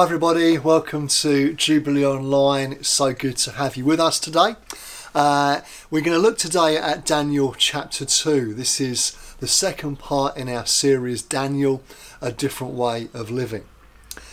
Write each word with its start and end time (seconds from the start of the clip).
Hi, 0.00 0.04
everybody. 0.04 0.56
Welcome 0.56 1.08
to 1.08 1.52
Jubilee 1.52 2.06
Online. 2.06 2.72
It's 2.72 2.88
so 2.88 3.12
good 3.12 3.36
to 3.36 3.50
have 3.50 3.76
you 3.76 3.84
with 3.84 4.00
us 4.00 4.18
today. 4.18 4.56
Uh, 5.14 5.60
we're 5.90 6.00
going 6.00 6.16
to 6.16 6.22
look 6.22 6.38
today 6.38 6.78
at 6.78 7.04
Daniel 7.04 7.54
chapter 7.58 8.06
2. 8.06 8.54
This 8.54 8.80
is 8.80 9.10
the 9.40 9.46
second 9.46 9.98
part 9.98 10.38
in 10.38 10.48
our 10.48 10.64
series, 10.64 11.20
Daniel, 11.20 11.82
A 12.22 12.32
Different 12.32 12.72
Way 12.72 13.10
of 13.12 13.30
Living. 13.30 13.66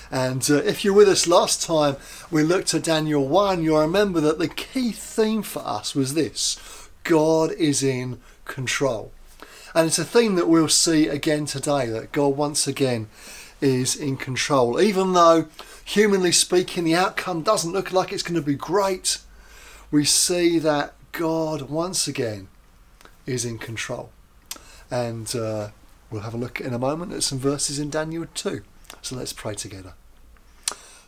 And 0.10 0.50
uh, 0.50 0.64
if 0.64 0.86
you're 0.86 0.94
with 0.94 1.10
us 1.10 1.28
last 1.28 1.62
time, 1.62 1.98
we 2.32 2.44
looked 2.44 2.74
at 2.74 2.86
Daniel 2.86 3.28
1, 3.28 3.62
you'll 3.62 3.82
remember 3.82 4.22
that 4.22 4.40
the 4.40 4.48
key 4.48 4.94
theme 4.94 5.44
for 5.44 5.60
us 5.68 5.94
was 5.94 6.14
this 6.14 6.88
God 7.04 7.52
is 7.52 7.84
in 7.84 8.22
control. 8.46 9.12
And 9.76 9.88
it's 9.88 10.00
a 10.00 10.06
theme 10.06 10.36
that 10.36 10.48
we'll 10.48 10.70
see 10.70 11.10
again 11.10 11.46
today 11.46 11.88
that 11.88 12.14
God 12.14 12.38
once 12.38 12.68
again 12.68 13.10
is 13.62 13.96
in 13.96 14.18
control. 14.18 14.80
Even 14.80 15.14
though, 15.14 15.48
humanly 15.84 16.32
speaking, 16.32 16.84
the 16.84 16.96
outcome 16.96 17.42
doesn't 17.42 17.72
look 17.72 17.92
like 17.92 18.12
it's 18.12 18.24
going 18.24 18.36
to 18.36 18.42
be 18.42 18.56
great, 18.56 19.20
we 19.92 20.06
see 20.06 20.60
that 20.60 20.94
God 21.12 21.64
once 21.64 22.08
again 22.08 22.48
is 23.26 23.46
in 23.46 23.58
control. 23.58 24.12
And 24.92 25.34
uh, 25.36 25.70
we'll 26.10 26.22
have 26.22 26.34
a 26.34 26.38
look 26.38 26.62
in 26.62 26.74
a 26.74 26.80
moment 26.80 27.14
at 27.14 27.24
some 27.24 27.40
verses 27.40 27.80
in 27.80 27.90
Daniel 27.90 28.26
2. 28.34 28.64
So 29.02 29.16
let's 29.16 29.34
pray 29.34 29.56
together. 29.56 29.94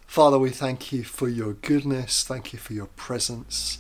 Father, 0.06 0.40
we 0.40 0.50
thank 0.50 0.92
you 0.92 1.04
for 1.04 1.30
your 1.30 1.54
goodness, 1.54 2.24
thank 2.24 2.52
you 2.52 2.60
for 2.60 2.74
your 2.74 2.88
presence. 2.88 3.80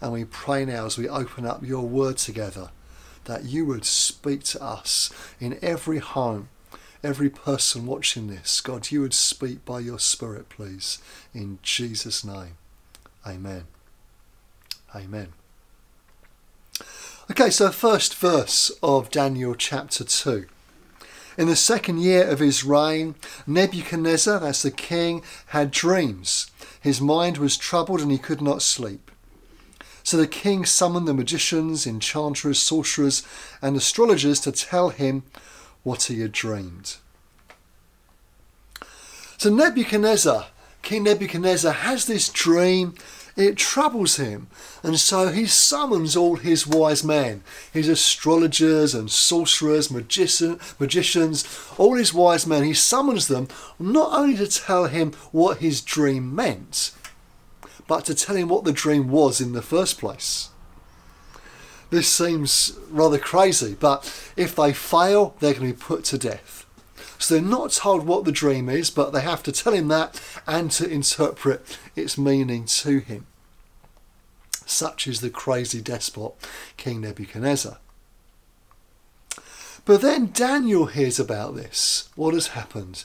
And 0.00 0.12
we 0.12 0.24
pray 0.24 0.64
now 0.64 0.86
as 0.86 0.96
we 0.96 1.08
open 1.08 1.44
up 1.44 1.64
your 1.64 1.86
word 1.86 2.18
together 2.18 2.70
that 3.24 3.44
you 3.44 3.66
would 3.66 3.84
speak 3.84 4.42
to 4.44 4.62
us 4.62 5.12
in 5.38 5.58
every 5.60 5.98
home 5.98 6.48
every 7.02 7.30
person 7.30 7.86
watching 7.86 8.28
this, 8.28 8.60
God, 8.60 8.90
you 8.90 9.00
would 9.00 9.14
speak 9.14 9.64
by 9.64 9.80
your 9.80 9.98
Spirit, 9.98 10.48
please. 10.48 10.98
In 11.34 11.58
Jesus' 11.62 12.24
name. 12.24 12.56
Amen. 13.26 13.64
Amen. 14.94 15.28
Okay, 17.30 17.50
so 17.50 17.70
first 17.70 18.14
verse 18.16 18.72
of 18.82 19.10
Daniel 19.10 19.54
chapter 19.54 20.02
2. 20.02 20.46
In 21.38 21.46
the 21.46 21.56
second 21.56 22.00
year 22.00 22.26
of 22.28 22.40
his 22.40 22.64
reign, 22.64 23.14
Nebuchadnezzar, 23.46 24.40
that's 24.40 24.62
the 24.62 24.70
king, 24.70 25.22
had 25.46 25.70
dreams. 25.70 26.50
His 26.80 27.00
mind 27.00 27.38
was 27.38 27.56
troubled 27.56 28.00
and 28.00 28.10
he 28.10 28.18
could 28.18 28.42
not 28.42 28.62
sleep. 28.62 29.10
So 30.02 30.16
the 30.16 30.26
king 30.26 30.64
summoned 30.64 31.06
the 31.06 31.14
magicians, 31.14 31.86
enchanters, 31.86 32.58
sorcerers, 32.58 33.22
and 33.62 33.76
astrologers 33.76 34.40
to 34.40 34.52
tell 34.52 34.88
him 34.88 35.22
what 35.82 36.04
he 36.04 36.20
had 36.20 36.32
dreamed. 36.32 36.96
So 39.38 39.48
Nebuchadnezzar, 39.48 40.48
King 40.82 41.04
Nebuchadnezzar, 41.04 41.72
has 41.72 42.04
this 42.04 42.28
dream. 42.28 42.94
It 43.36 43.56
troubles 43.56 44.16
him, 44.16 44.48
and 44.82 44.98
so 44.98 45.28
he 45.28 45.46
summons 45.46 46.14
all 46.14 46.36
his 46.36 46.66
wise 46.66 47.02
men, 47.02 47.42
his 47.72 47.88
astrologers 47.88 48.94
and 48.94 49.10
sorcerers, 49.10 49.90
magician, 49.90 50.60
magicians, 50.78 51.46
all 51.78 51.94
his 51.94 52.12
wise 52.12 52.46
men. 52.46 52.64
He 52.64 52.74
summons 52.74 53.28
them 53.28 53.48
not 53.78 54.12
only 54.12 54.36
to 54.36 54.46
tell 54.46 54.88
him 54.88 55.12
what 55.32 55.58
his 55.58 55.80
dream 55.80 56.34
meant, 56.34 56.90
but 57.86 58.04
to 58.04 58.14
tell 58.14 58.36
him 58.36 58.48
what 58.48 58.64
the 58.64 58.72
dream 58.72 59.08
was 59.08 59.40
in 59.40 59.52
the 59.52 59.62
first 59.62 59.98
place. 59.98 60.49
This 61.90 62.08
seems 62.08 62.78
rather 62.88 63.18
crazy, 63.18 63.76
but 63.78 64.04
if 64.36 64.54
they 64.54 64.72
fail, 64.72 65.34
they're 65.40 65.54
going 65.54 65.68
to 65.68 65.74
be 65.74 65.80
put 65.80 66.04
to 66.04 66.18
death. 66.18 66.66
So 67.18 67.34
they're 67.34 67.42
not 67.42 67.72
told 67.72 68.06
what 68.06 68.24
the 68.24 68.32
dream 68.32 68.68
is, 68.68 68.90
but 68.90 69.12
they 69.12 69.20
have 69.20 69.42
to 69.42 69.52
tell 69.52 69.74
him 69.74 69.88
that 69.88 70.20
and 70.46 70.70
to 70.72 70.88
interpret 70.88 71.78
its 71.94 72.16
meaning 72.16 72.64
to 72.64 73.00
him. 73.00 73.26
Such 74.64 75.06
is 75.06 75.20
the 75.20 75.30
crazy 75.30 75.82
despot, 75.82 76.32
King 76.76 77.00
Nebuchadnezzar. 77.00 77.78
But 79.84 80.00
then 80.00 80.30
Daniel 80.32 80.86
hears 80.86 81.18
about 81.18 81.56
this. 81.56 82.08
What 82.14 82.34
has 82.34 82.48
happened? 82.48 83.04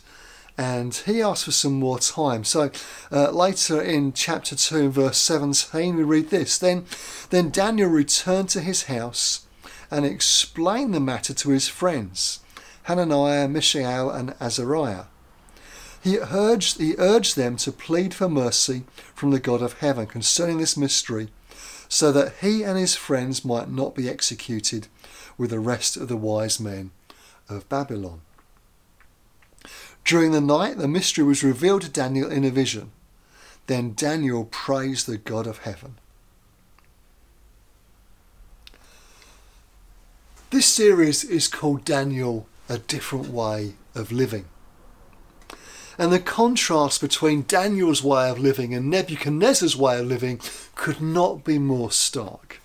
And 0.58 0.96
he 0.96 1.22
asks 1.22 1.44
for 1.46 1.52
some 1.52 1.74
more 1.74 2.00
time. 2.00 2.44
So 2.44 2.72
uh, 3.12 3.32
later 3.32 3.82
in 3.82 4.14
chapter 4.14 4.56
2 4.56 4.90
verse 4.90 5.18
17 5.18 5.96
we 5.98 6.04
read 6.04 6.30
this. 6.30 6.58
Then, 6.58 6.86
then 7.30 7.50
Daniel 7.50 7.90
returned 7.90 8.50
to 8.50 8.62
his 8.62 8.84
house 8.84 9.46
and 9.92 10.06
explained 10.06 10.94
the 10.94 11.00
matter 11.00 11.34
to 11.34 11.50
his 11.50 11.68
friends, 11.68 12.40
Hananiah, 12.84 13.48
Mishael 13.48 14.10
and 14.10 14.34
Azariah. 14.40 15.06
He 16.02 16.20
urged, 16.20 16.80
he 16.80 16.96
urged 17.00 17.36
them 17.36 17.58
to 17.58 17.72
plead 17.72 18.14
for 18.14 18.30
mercy 18.30 18.84
from 19.16 19.32
the 19.32 19.40
God 19.40 19.62
of 19.62 19.80
heaven 19.80 20.06
concerning 20.06 20.60
this 20.60 20.78
mystery, 20.78 21.30
so 21.90 22.12
that 22.12 22.34
he 22.42 22.64
and 22.64 22.78
his 22.78 22.96
friends 22.96 23.44
might 23.44 23.70
not 23.70 23.96
be 23.96 24.08
executed 24.08 24.88
with 25.38 25.50
the 25.50 25.60
rest 25.60 25.98
of 25.98 26.08
the 26.08 26.18
wise 26.18 26.60
men 26.60 26.92
of 27.50 27.68
Babylon. 27.70 28.22
During 30.06 30.32
the 30.32 30.42
night, 30.42 30.78
the 30.78 30.88
mystery 30.88 31.24
was 31.24 31.44
revealed 31.44 31.82
to 31.82 31.90
Daniel 31.90 32.32
in 32.32 32.44
a 32.44 32.52
vision. 32.52 32.92
Then 33.66 33.94
Daniel 33.96 34.46
praised 34.46 35.08
the 35.08 35.18
God 35.18 35.48
of 35.48 35.60
heaven. 35.60 35.96
This 40.52 40.68
series 40.68 41.24
is 41.24 41.48
called 41.48 41.84
Daniel, 41.84 42.48
A 42.70 42.78
Different 42.78 43.30
Way 43.30 43.74
of 43.96 44.12
Living. 44.12 44.46
And 45.98 46.14
the 46.14 46.20
contrast 46.20 47.02
between 47.02 47.46
Daniel's 47.48 48.04
way 48.04 48.30
of 48.30 48.38
living 48.38 48.76
and 48.76 48.90
Nebuchadnezzar's 48.90 49.76
way 49.76 50.00
of 50.00 50.06
living 50.06 50.40
could 50.76 51.02
not 51.02 51.44
be 51.44 51.58
more 51.58 51.92
stark. 51.92 52.62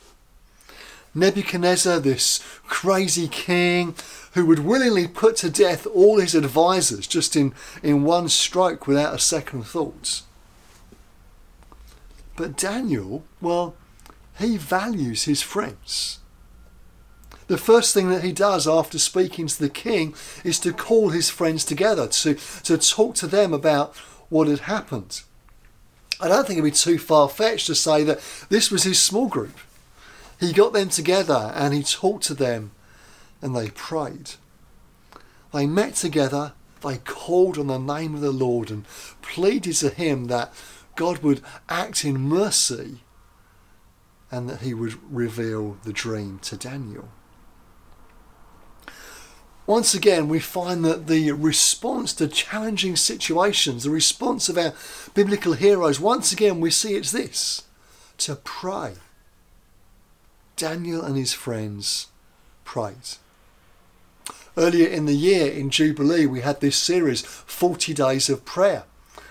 Nebuchadnezzar, 1.14 2.00
this 2.00 2.38
crazy 2.64 3.28
king 3.28 3.94
who 4.32 4.46
would 4.46 4.60
willingly 4.60 5.08
put 5.08 5.36
to 5.36 5.50
death 5.50 5.86
all 5.86 6.20
his 6.20 6.34
advisers 6.34 7.06
just 7.06 7.34
in, 7.34 7.52
in 7.82 8.04
one 8.04 8.28
stroke 8.28 8.86
without 8.86 9.14
a 9.14 9.18
second 9.18 9.64
thought. 9.64 10.22
But 12.36 12.56
Daniel, 12.56 13.24
well, 13.40 13.74
he 14.38 14.56
values 14.56 15.24
his 15.24 15.42
friends. 15.42 16.20
The 17.48 17.58
first 17.58 17.92
thing 17.92 18.08
that 18.10 18.22
he 18.22 18.32
does 18.32 18.68
after 18.68 18.98
speaking 18.98 19.48
to 19.48 19.58
the 19.58 19.68
king 19.68 20.14
is 20.44 20.60
to 20.60 20.72
call 20.72 21.08
his 21.08 21.28
friends 21.28 21.64
together, 21.64 22.06
to, 22.06 22.34
to 22.62 22.78
talk 22.78 23.16
to 23.16 23.26
them 23.26 23.52
about 23.52 23.96
what 24.28 24.46
had 24.46 24.60
happened. 24.60 25.22
I 26.20 26.28
don't 26.28 26.46
think 26.46 26.58
it'd 26.58 26.72
be 26.72 26.76
too 26.76 26.98
far 26.98 27.28
fetched 27.28 27.66
to 27.66 27.74
say 27.74 28.04
that 28.04 28.20
this 28.50 28.70
was 28.70 28.84
his 28.84 29.00
small 29.00 29.26
group. 29.26 29.58
He 30.38 30.52
got 30.52 30.72
them 30.72 30.88
together 30.90 31.52
and 31.54 31.74
he 31.74 31.82
talked 31.82 32.24
to 32.24 32.34
them 32.34 32.70
and 33.42 33.54
they 33.54 33.70
prayed. 33.70 34.32
They 35.52 35.66
met 35.66 35.94
together, 35.94 36.52
they 36.82 36.98
called 36.98 37.58
on 37.58 37.66
the 37.66 37.78
name 37.78 38.14
of 38.14 38.20
the 38.20 38.30
Lord 38.30 38.70
and 38.70 38.86
pleaded 39.22 39.74
to 39.76 39.90
him 39.90 40.26
that 40.26 40.52
God 40.96 41.18
would 41.18 41.42
act 41.68 42.04
in 42.04 42.20
mercy 42.20 43.00
and 44.30 44.48
that 44.48 44.60
he 44.60 44.74
would 44.74 44.98
reveal 45.12 45.78
the 45.84 45.92
dream 45.92 46.38
to 46.40 46.56
Daniel. 46.56 47.08
Once 49.66 49.94
again, 49.94 50.28
we 50.28 50.40
find 50.40 50.84
that 50.84 51.06
the 51.06 51.30
response 51.32 52.12
to 52.12 52.26
challenging 52.26 52.96
situations, 52.96 53.84
the 53.84 53.90
response 53.90 54.48
of 54.48 54.58
our 54.58 54.72
biblical 55.14 55.52
heroes, 55.52 56.00
once 56.00 56.32
again, 56.32 56.60
we 56.60 56.70
see 56.70 56.94
it's 56.94 57.12
this 57.12 57.64
to 58.18 58.34
pray. 58.34 58.94
Daniel 60.56 61.02
and 61.02 61.16
his 61.16 61.32
friends 61.32 62.08
prayed. 62.64 63.16
Earlier 64.60 64.88
in 64.88 65.06
the 65.06 65.14
year 65.14 65.50
in 65.50 65.70
Jubilee, 65.70 66.26
we 66.26 66.42
had 66.42 66.60
this 66.60 66.76
series, 66.76 67.22
40 67.22 67.94
Days 67.94 68.28
of 68.28 68.44
Prayer. 68.44 68.84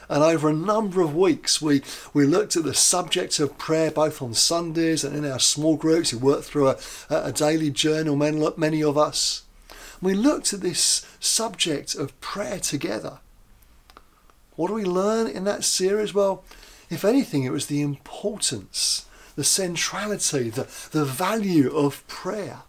And 0.10 0.24
over 0.24 0.50
a 0.50 0.54
number 0.54 1.02
of 1.02 1.16
weeks, 1.16 1.62
we, 1.62 1.84
we 2.16 2.26
looked 2.26 2.56
at 2.56 2.64
the 2.64 2.74
subject 2.74 3.40
of 3.40 3.56
prayer 3.60 3.92
both 3.92 4.24
on 4.24 4.34
Sundays 4.34 5.04
and 5.04 5.16
in 5.16 5.32
our 5.32 5.38
small 5.38 5.78
groups. 5.78 6.12
We 6.12 6.18
worked 6.18 6.46
through 6.46 6.70
a, 6.70 6.78
a 7.12 7.32
daily 7.32 7.70
journal, 7.70 8.16
many, 8.16 8.82
of 8.82 8.98
us. 8.98 9.44
We 10.02 10.16
looked 10.16 10.52
at 10.52 10.62
this 10.62 11.06
subject 11.20 11.94
of 11.94 12.20
prayer 12.22 12.58
together. 12.58 13.20
What 14.56 14.70
do 14.70 14.74
we 14.74 14.84
learn 14.84 15.28
in 15.28 15.44
that 15.44 15.64
series? 15.64 16.12
Well, 16.12 16.44
if 16.90 17.06
anything, 17.06 17.44
it 17.44 17.52
was 17.52 17.68
the 17.68 17.84
importance, 17.84 19.06
the 19.36 19.44
centrality, 19.44 20.50
the, 20.50 20.68
the 20.90 21.06
value 21.06 21.72
of 21.72 22.08
prayer 22.08 22.64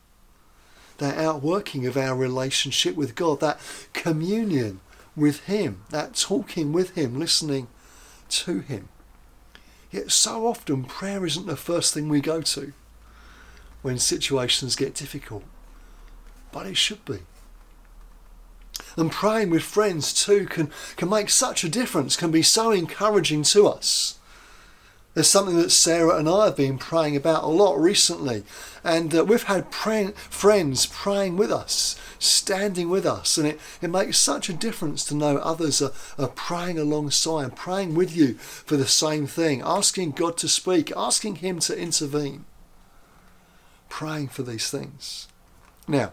that 1.01 1.19
outworking 1.19 1.87
of 1.87 1.97
our 1.97 2.15
relationship 2.15 2.95
with 2.95 3.15
God, 3.15 3.41
that 3.41 3.59
communion 3.93 4.81
with 5.17 5.45
Him, 5.45 5.83
that 5.91 6.15
talking 6.15 6.73
with 6.73 6.91
Him, 6.91 7.19
listening 7.19 7.67
to 8.29 8.61
Him. 8.61 8.89
Yet 9.91 10.13
so 10.13 10.47
often 10.47 10.85
prayer 10.85 11.27
isn't 11.27 11.47
the 11.47 11.57
first 11.57 11.93
thing 11.93 12.09
we 12.09 12.21
go 12.21 12.43
to 12.43 12.73
when 13.83 13.99
situations 13.99 14.77
get 14.77 14.95
difficult, 14.95 15.43
but 16.53 16.67
it 16.67 16.77
should 16.77 17.05
be. 17.05 17.21
And 18.97 19.11
praying 19.11 19.51
with 19.51 19.63
friends 19.63 20.13
too 20.13 20.47
can, 20.47 20.71
can 20.97 21.09
make 21.09 21.31
such 21.31 21.65
a 21.65 21.69
difference, 21.69 22.15
can 22.15 22.31
be 22.31 22.43
so 22.43 22.71
encouraging 22.71 23.43
to 23.45 23.67
us. 23.67 24.19
There's 25.13 25.29
something 25.29 25.57
that 25.57 25.71
Sarah 25.71 26.17
and 26.19 26.29
I 26.29 26.45
have 26.45 26.57
been 26.57 26.79
praying 26.79 27.17
about 27.17 27.43
a 27.43 27.49
lot 27.49 27.77
recently, 27.81 28.45
and 28.85 29.13
uh, 29.13 29.25
we've 29.25 29.43
had 29.43 29.73
pray- 29.73 30.13
friends 30.15 30.87
praying 30.87 31.37
with 31.37 31.51
us, 31.51 32.01
standing 32.21 32.89
with 32.89 33.05
us, 33.05 33.37
and 33.37 33.49
it, 33.49 33.61
it 33.83 33.91
makes 33.91 34.19
such 34.19 34.49
a 34.49 34.53
difference 34.53 35.05
to 35.07 35.17
know 35.17 35.39
others 35.39 35.83
are, 35.83 35.91
are 36.17 36.29
praying 36.29 36.79
alongside, 36.79 37.57
praying 37.57 37.95
with 37.97 38.17
you 38.17 38.35
for 38.35 38.77
the 38.77 38.87
same 38.87 39.27
thing, 39.27 39.63
asking 39.65 40.13
God 40.13 40.37
to 40.39 40.49
speak, 40.49 40.93
asking 40.97 41.37
Him 41.37 41.59
to 41.61 41.77
intervene, 41.77 42.45
praying 43.89 44.29
for 44.29 44.45
these 44.45 44.71
things. 44.71 45.27
Now, 45.89 46.13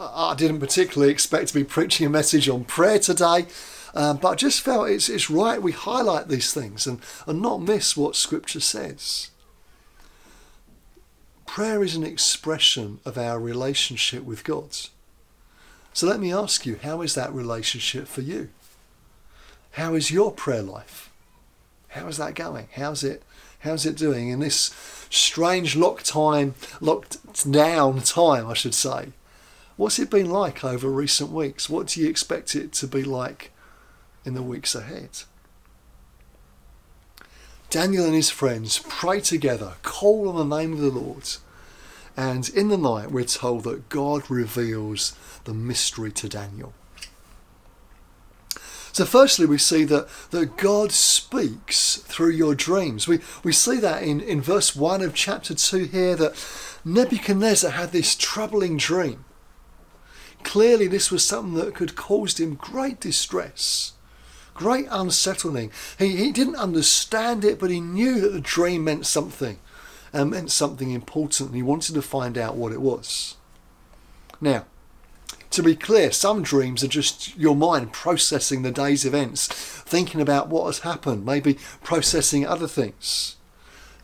I 0.00 0.34
didn't 0.34 0.60
particularly 0.60 1.12
expect 1.12 1.48
to 1.48 1.54
be 1.54 1.64
preaching 1.64 2.06
a 2.06 2.10
message 2.10 2.48
on 2.48 2.64
prayer 2.64 2.98
today. 2.98 3.46
Um, 3.96 4.18
but 4.18 4.28
I 4.28 4.34
just 4.34 4.60
felt 4.60 4.90
it's, 4.90 5.08
it's 5.08 5.30
right 5.30 5.60
we 5.60 5.72
highlight 5.72 6.28
these 6.28 6.52
things 6.52 6.86
and, 6.86 7.00
and 7.26 7.40
not 7.40 7.62
miss 7.62 7.96
what 7.96 8.14
Scripture 8.14 8.60
says. 8.60 9.30
Prayer 11.46 11.82
is 11.82 11.96
an 11.96 12.04
expression 12.04 13.00
of 13.06 13.16
our 13.16 13.40
relationship 13.40 14.22
with 14.22 14.44
God. 14.44 14.76
So 15.94 16.06
let 16.06 16.20
me 16.20 16.30
ask 16.30 16.66
you, 16.66 16.78
how 16.82 17.00
is 17.00 17.14
that 17.14 17.32
relationship 17.32 18.06
for 18.06 18.20
you? 18.20 18.50
How 19.72 19.94
is 19.94 20.10
your 20.10 20.30
prayer 20.30 20.62
life? 20.62 21.10
How 21.88 22.06
is 22.06 22.18
that 22.18 22.34
going? 22.34 22.68
How's 22.74 23.02
it 23.02 23.22
how's 23.60 23.86
it 23.86 23.96
doing 23.96 24.28
in 24.28 24.40
this 24.40 24.74
strange 25.08 25.74
locked 25.74 26.04
time 26.04 26.54
locked 26.82 27.50
down 27.50 28.02
time, 28.02 28.46
I 28.46 28.52
should 28.52 28.74
say? 28.74 29.12
What's 29.76 29.98
it 29.98 30.10
been 30.10 30.28
like 30.28 30.62
over 30.62 30.90
recent 30.90 31.30
weeks? 31.30 31.70
What 31.70 31.86
do 31.86 32.02
you 32.02 32.10
expect 32.10 32.54
it 32.54 32.72
to 32.74 32.86
be 32.86 33.02
like 33.02 33.52
in 34.26 34.34
the 34.34 34.42
weeks 34.42 34.74
ahead. 34.74 35.10
Daniel 37.70 38.04
and 38.04 38.14
his 38.14 38.28
friends 38.28 38.84
pray 38.88 39.20
together, 39.20 39.74
call 39.82 40.28
on 40.28 40.36
the 40.36 40.56
name 40.56 40.72
of 40.72 40.80
the 40.80 40.90
Lord, 40.90 41.28
and 42.16 42.48
in 42.48 42.68
the 42.68 42.76
night 42.76 43.10
we're 43.10 43.24
told 43.24 43.64
that 43.64 43.88
God 43.88 44.28
reveals 44.30 45.16
the 45.44 45.54
mystery 45.54 46.10
to 46.12 46.28
Daniel. 46.28 46.74
So, 48.92 49.04
firstly, 49.04 49.44
we 49.44 49.58
see 49.58 49.84
that, 49.84 50.08
that 50.30 50.56
God 50.56 50.90
speaks 50.90 51.96
through 51.96 52.30
your 52.30 52.54
dreams. 52.54 53.06
We, 53.06 53.20
we 53.44 53.52
see 53.52 53.76
that 53.76 54.02
in, 54.02 54.22
in 54.22 54.40
verse 54.40 54.74
1 54.74 55.02
of 55.02 55.14
chapter 55.14 55.54
2 55.54 55.84
here 55.84 56.16
that 56.16 56.80
Nebuchadnezzar 56.82 57.72
had 57.72 57.92
this 57.92 58.14
troubling 58.14 58.78
dream. 58.78 59.26
Clearly, 60.44 60.86
this 60.86 61.10
was 61.10 61.22
something 61.28 61.62
that 61.62 61.74
could 61.74 61.94
cause 61.94 62.40
him 62.40 62.54
great 62.54 62.98
distress 62.98 63.92
great 64.56 64.86
unsettling. 64.90 65.70
He, 65.98 66.16
he 66.16 66.32
didn't 66.32 66.56
understand 66.56 67.44
it, 67.44 67.58
but 67.58 67.70
he 67.70 67.80
knew 67.80 68.20
that 68.20 68.32
the 68.32 68.40
dream 68.40 68.84
meant 68.84 69.06
something 69.06 69.58
and 70.12 70.30
meant 70.30 70.50
something 70.50 70.90
important, 70.90 71.50
and 71.50 71.56
he 71.56 71.62
wanted 71.62 71.94
to 71.94 72.02
find 72.02 72.38
out 72.38 72.56
what 72.56 72.72
it 72.72 72.80
was. 72.80 73.36
Now, 74.40 74.64
to 75.50 75.62
be 75.62 75.76
clear, 75.76 76.10
some 76.10 76.42
dreams 76.42 76.82
are 76.82 76.88
just 76.88 77.36
your 77.36 77.56
mind 77.56 77.92
processing 77.92 78.62
the 78.62 78.70
day's 78.70 79.04
events, 79.04 79.46
thinking 79.46 80.20
about 80.20 80.48
what 80.48 80.66
has 80.66 80.80
happened, 80.80 81.24
maybe 81.24 81.58
processing 81.82 82.46
other 82.46 82.66
things. 82.66 83.36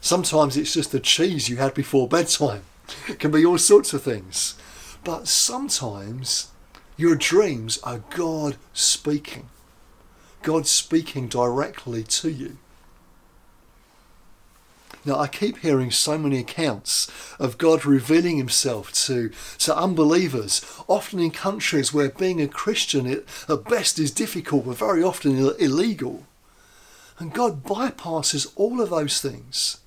Sometimes 0.00 0.56
it's 0.56 0.75
just 0.75 0.93
the 0.93 1.00
cheese 1.00 1.49
you 1.49 1.56
had 1.56 1.75
before 1.75 2.08
bedtime. 2.08 2.62
It 3.08 3.19
can 3.19 3.31
be 3.31 3.44
all 3.44 3.58
sorts 3.58 3.93
of 3.93 4.02
things. 4.02 4.56
But 5.04 5.28
sometimes 5.28 6.50
your 6.96 7.14
dreams 7.14 7.78
are 7.82 8.02
God 8.10 8.56
speaking. 8.72 9.49
God 10.43 10.67
speaking 10.67 11.29
directly 11.29 12.03
to 12.05 12.31
you. 12.31 12.59
Now, 15.05 15.19
I 15.19 15.27
keep 15.27 15.59
hearing 15.59 15.91
so 15.91 16.17
many 16.17 16.39
accounts 16.39 17.11
of 17.41 17.59
God 17.59 17.85
revealing 17.85 18.37
himself 18.37 18.93
to, 19.06 19.33
to 19.59 19.77
unbelievers, 19.77 20.65
often 20.87 21.19
in 21.19 21.33
countries 21.33 21.93
where 21.93 22.11
being 22.11 22.41
a 22.41 22.47
Christian 22.47 23.06
it, 23.06 23.27
at 23.49 23.65
best 23.65 23.99
is 23.99 24.12
difficult, 24.12 24.67
but 24.67 24.77
very 24.77 25.03
often 25.03 25.37
illegal. 25.59 26.27
And 27.19 27.35
God 27.35 27.65
bypasses 27.65 28.53
all 28.55 28.81
of 28.81 28.91
those 28.91 29.21
things 29.21 29.79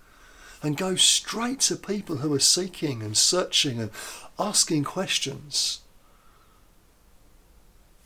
and 0.61 0.75
goes 0.75 1.01
straight 1.01 1.61
to 1.61 1.77
people 1.77 2.17
who 2.17 2.33
are 2.33 2.39
seeking 2.39 3.01
and 3.01 3.15
searching 3.15 3.79
and 3.79 3.91
asking 4.37 4.83
questions. 4.83 5.79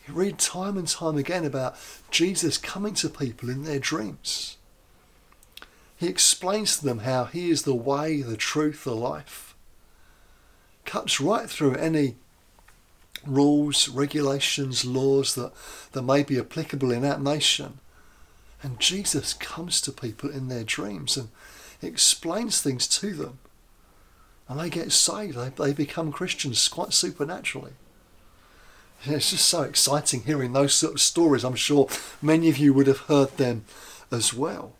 You 0.10 0.16
read 0.16 0.40
time 0.40 0.76
and 0.76 0.88
time 0.88 1.18
again 1.18 1.46
about 1.46 1.76
Jesus 2.10 2.58
coming 2.58 2.96
to 2.96 3.10
people 3.10 3.48
in 3.48 3.64
their 3.64 3.78
dreams. 3.78 4.58
He 5.98 6.08
explains 6.08 6.80
to 6.80 6.86
them 6.86 7.00
how 7.00 7.26
He 7.26 7.52
is 7.52 7.62
the 7.62 7.76
way, 7.76 8.24
the 8.24 8.36
truth, 8.36 8.86
the 8.86 8.96
life. 8.96 9.54
Cuts 10.84 11.22
right 11.22 11.48
through 11.48 11.76
any 11.76 12.16
rules, 13.24 13.88
regulations, 13.88 14.84
laws 14.84 15.36
that, 15.36 15.52
that 15.92 16.02
may 16.02 16.24
be 16.24 16.40
applicable 16.40 16.92
in 16.92 17.04
that 17.04 17.22
nation. 17.22 17.78
And 18.64 18.80
Jesus 18.80 19.36
comes 19.36 19.80
to 19.82 19.92
people 19.92 20.32
in 20.32 20.48
their 20.48 20.64
dreams 20.64 21.18
and 21.18 21.30
explains 21.84 22.60
things 22.64 22.88
to 22.88 23.14
them. 23.14 23.38
And 24.48 24.60
they 24.60 24.72
get 24.72 24.92
saved. 24.92 25.38
They, 25.38 25.50
they 25.50 25.74
become 25.74 26.12
Christians 26.12 26.68
quite 26.68 26.94
supernaturally. 26.94 27.74
It's 29.06 29.32
just 29.32 29.46
so 29.46 29.64
exciting 29.64 30.24
hearing 30.24 30.54
those 30.54 30.74
sort 30.74 30.94
of 30.94 31.02
stories. 31.02 31.44
I'm 31.44 31.56
sure 31.56 31.88
many 32.22 32.50
of 32.50 32.58
you 32.58 32.74
would 32.74 32.88
have 32.88 33.00
heard 33.02 33.38
them 33.38 33.66
as 34.12 34.34
well. 34.34 34.74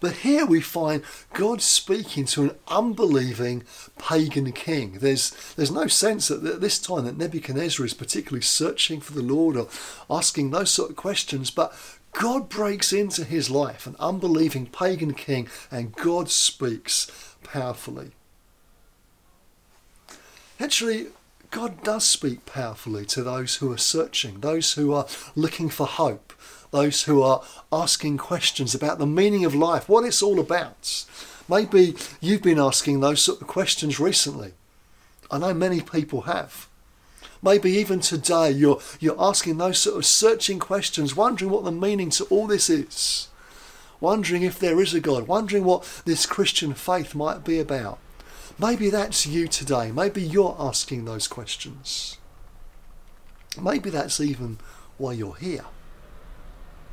But 0.00 0.18
here 0.18 0.46
we 0.46 0.60
find 0.60 1.02
God 1.32 1.60
speaking 1.60 2.24
to 2.26 2.42
an 2.44 2.50
unbelieving 2.68 3.64
pagan 3.98 4.52
king. 4.52 4.98
There's, 5.00 5.32
there's 5.56 5.72
no 5.72 5.88
sense 5.88 6.28
that 6.28 6.44
at 6.44 6.60
this 6.60 6.78
time 6.78 7.04
that 7.04 7.18
Nebuchadnezzar 7.18 7.84
is 7.84 7.94
particularly 7.94 8.42
searching 8.42 9.00
for 9.00 9.12
the 9.12 9.22
Lord 9.22 9.56
or 9.56 9.68
asking 10.08 10.50
those 10.50 10.70
sort 10.70 10.90
of 10.90 10.96
questions, 10.96 11.50
but 11.50 11.74
God 12.12 12.48
breaks 12.48 12.92
into 12.92 13.24
his 13.24 13.50
life, 13.50 13.86
an 13.86 13.96
unbelieving 13.98 14.66
pagan 14.66 15.14
king, 15.14 15.48
and 15.70 15.94
God 15.94 16.30
speaks 16.30 17.10
powerfully. 17.42 18.12
Actually, 20.60 21.08
God 21.50 21.82
does 21.82 22.04
speak 22.04 22.44
powerfully 22.44 23.06
to 23.06 23.22
those 23.22 23.56
who 23.56 23.72
are 23.72 23.78
searching, 23.78 24.40
those 24.40 24.74
who 24.74 24.92
are 24.92 25.06
looking 25.34 25.70
for 25.70 25.86
hope, 25.86 26.32
those 26.70 27.04
who 27.04 27.22
are 27.22 27.42
asking 27.72 28.18
questions 28.18 28.74
about 28.74 28.98
the 28.98 29.06
meaning 29.06 29.44
of 29.44 29.54
life, 29.54 29.88
what 29.88 30.04
it's 30.04 30.22
all 30.22 30.38
about. 30.38 31.06
Maybe 31.48 31.96
you've 32.20 32.42
been 32.42 32.58
asking 32.58 33.00
those 33.00 33.22
sort 33.22 33.40
of 33.40 33.46
questions 33.46 33.98
recently. 33.98 34.52
I 35.30 35.38
know 35.38 35.54
many 35.54 35.80
people 35.80 36.22
have. 36.22 36.68
Maybe 37.42 37.70
even 37.72 38.00
today 38.00 38.50
you're, 38.50 38.80
you're 39.00 39.20
asking 39.20 39.56
those 39.56 39.78
sort 39.78 39.96
of 39.96 40.04
searching 40.04 40.58
questions, 40.58 41.16
wondering 41.16 41.50
what 41.50 41.64
the 41.64 41.72
meaning 41.72 42.10
to 42.10 42.24
all 42.24 42.46
this 42.46 42.68
is, 42.68 43.28
wondering 44.00 44.42
if 44.42 44.58
there 44.58 44.80
is 44.80 44.92
a 44.92 45.00
God, 45.00 45.26
wondering 45.26 45.64
what 45.64 46.02
this 46.04 46.26
Christian 46.26 46.74
faith 46.74 47.14
might 47.14 47.44
be 47.44 47.58
about. 47.58 47.98
Maybe 48.58 48.90
that's 48.90 49.24
you 49.24 49.46
today. 49.46 49.92
Maybe 49.92 50.20
you're 50.20 50.56
asking 50.58 51.04
those 51.04 51.28
questions. 51.28 52.18
Maybe 53.60 53.88
that's 53.88 54.20
even 54.20 54.58
why 54.96 55.12
you're 55.12 55.36
here. 55.36 55.64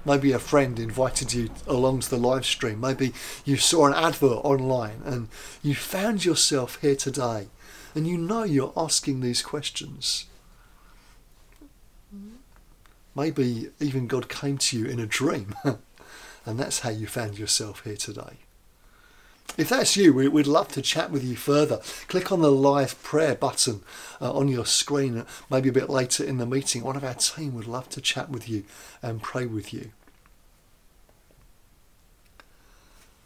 Maybe 0.05 0.31
a 0.31 0.39
friend 0.39 0.79
invited 0.79 1.33
you 1.33 1.49
along 1.65 2.01
to 2.01 2.09
the 2.11 2.17
live 2.17 2.45
stream. 2.45 2.79
Maybe 2.79 3.13
you 3.43 3.57
saw 3.57 3.87
an 3.87 3.93
advert 3.93 4.45
online 4.45 5.01
and 5.03 5.27
you 5.63 5.73
found 5.73 6.23
yourself 6.23 6.79
here 6.81 6.95
today 6.95 7.47
and 7.95 8.05
you 8.05 8.17
know 8.17 8.43
you're 8.43 8.73
asking 8.77 9.21
these 9.21 9.41
questions. 9.41 10.27
Maybe 13.15 13.71
even 13.79 14.05
God 14.05 14.29
came 14.29 14.59
to 14.59 14.77
you 14.77 14.85
in 14.85 14.99
a 14.99 15.07
dream 15.07 15.55
and 16.45 16.59
that's 16.59 16.81
how 16.81 16.91
you 16.91 17.07
found 17.07 17.39
yourself 17.39 17.83
here 17.83 17.97
today. 17.97 18.44
If 19.57 19.69
that's 19.69 19.95
you, 19.95 20.13
we'd 20.13 20.47
love 20.47 20.67
to 20.69 20.81
chat 20.81 21.11
with 21.11 21.23
you 21.23 21.37
further. 21.37 21.79
Click 22.07 22.31
on 22.31 22.41
the 22.41 22.51
live 22.51 23.01
prayer 23.03 23.35
button 23.35 23.83
uh, 24.19 24.33
on 24.33 24.49
your 24.49 24.65
screen, 24.65 25.19
uh, 25.19 25.25
maybe 25.49 25.69
a 25.69 25.73
bit 25.73 25.89
later 25.89 26.25
in 26.25 26.37
the 26.37 26.45
meeting. 26.45 26.83
One 26.83 26.97
of 26.97 27.05
our 27.05 27.13
team 27.13 27.55
would 27.55 27.67
love 27.67 27.87
to 27.89 28.01
chat 28.01 28.29
with 28.29 28.49
you 28.49 28.65
and 29.01 29.21
pray 29.23 29.45
with 29.45 29.73
you. 29.73 29.91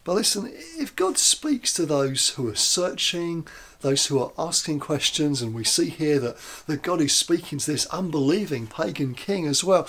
But 0.04 0.16
listen, 0.16 0.52
if 0.54 0.96
God 0.96 1.18
speaks 1.18 1.74
to 1.74 1.86
those 1.86 2.30
who 2.30 2.48
are 2.48 2.56
searching, 2.56 3.46
those 3.82 4.06
who 4.08 4.20
are 4.20 4.32
asking 4.38 4.80
questions, 4.80 5.42
and 5.42 5.54
we 5.54 5.64
see 5.64 5.90
here 5.90 6.20
that, 6.20 6.38
that 6.68 6.82
God 6.84 7.02
is 7.02 7.16
speaking 7.16 7.60
to 7.60 7.72
this 7.72 7.86
unbelieving 7.88 8.68
pagan 8.68 9.14
king 9.14 9.46
as 9.46 9.64
well, 9.64 9.88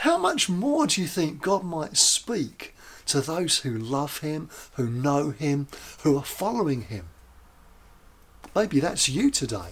how 0.00 0.18
much 0.18 0.48
more 0.48 0.86
do 0.86 1.00
you 1.00 1.06
think 1.06 1.42
God 1.42 1.64
might 1.64 1.96
speak 1.96 2.74
to 3.06 3.20
those 3.20 3.58
who 3.58 3.76
love 3.76 4.18
him, 4.18 4.48
who 4.74 4.88
know 4.88 5.30
him, 5.30 5.68
who 6.02 6.16
are 6.16 6.24
following 6.24 6.82
him? 6.82 7.06
Maybe 8.54 8.80
that's 8.80 9.08
you 9.08 9.30
today. 9.30 9.70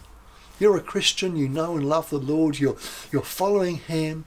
You're 0.58 0.76
a 0.76 0.82
Christian, 0.82 1.36
you 1.36 1.48
know 1.48 1.76
and 1.76 1.88
love 1.88 2.10
the 2.10 2.18
Lord, 2.18 2.58
you're, 2.58 2.76
you're 3.10 3.22
following 3.22 3.76
him. 3.76 4.26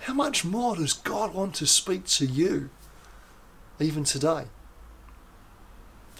How 0.00 0.14
much 0.14 0.44
more 0.44 0.76
does 0.76 0.92
God 0.92 1.32
want 1.32 1.54
to 1.56 1.66
speak 1.66 2.06
to 2.06 2.26
you, 2.26 2.70
even 3.78 4.02
today? 4.02 4.46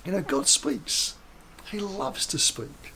You 0.04 0.12
know, 0.12 0.22
God 0.22 0.46
speaks. 0.46 1.14
He 1.70 1.80
loves 1.80 2.26
to 2.26 2.38
speak. 2.38 2.91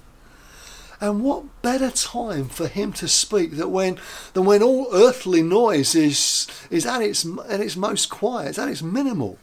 And 1.00 1.22
what 1.22 1.62
better 1.62 1.90
time 1.90 2.48
for 2.48 2.68
him 2.68 2.92
to 2.94 3.08
speak 3.08 3.56
than 3.56 3.70
when, 3.70 3.98
than 4.32 4.44
when 4.46 4.62
all 4.62 4.88
earthly 4.92 5.42
noise 5.42 5.94
is, 5.94 6.46
is 6.70 6.86
at, 6.86 7.02
its, 7.02 7.26
at 7.48 7.60
its 7.60 7.76
most 7.76 8.08
quiet, 8.08 8.58
at 8.58 8.68
its 8.68 8.82
minimal? 8.82 9.38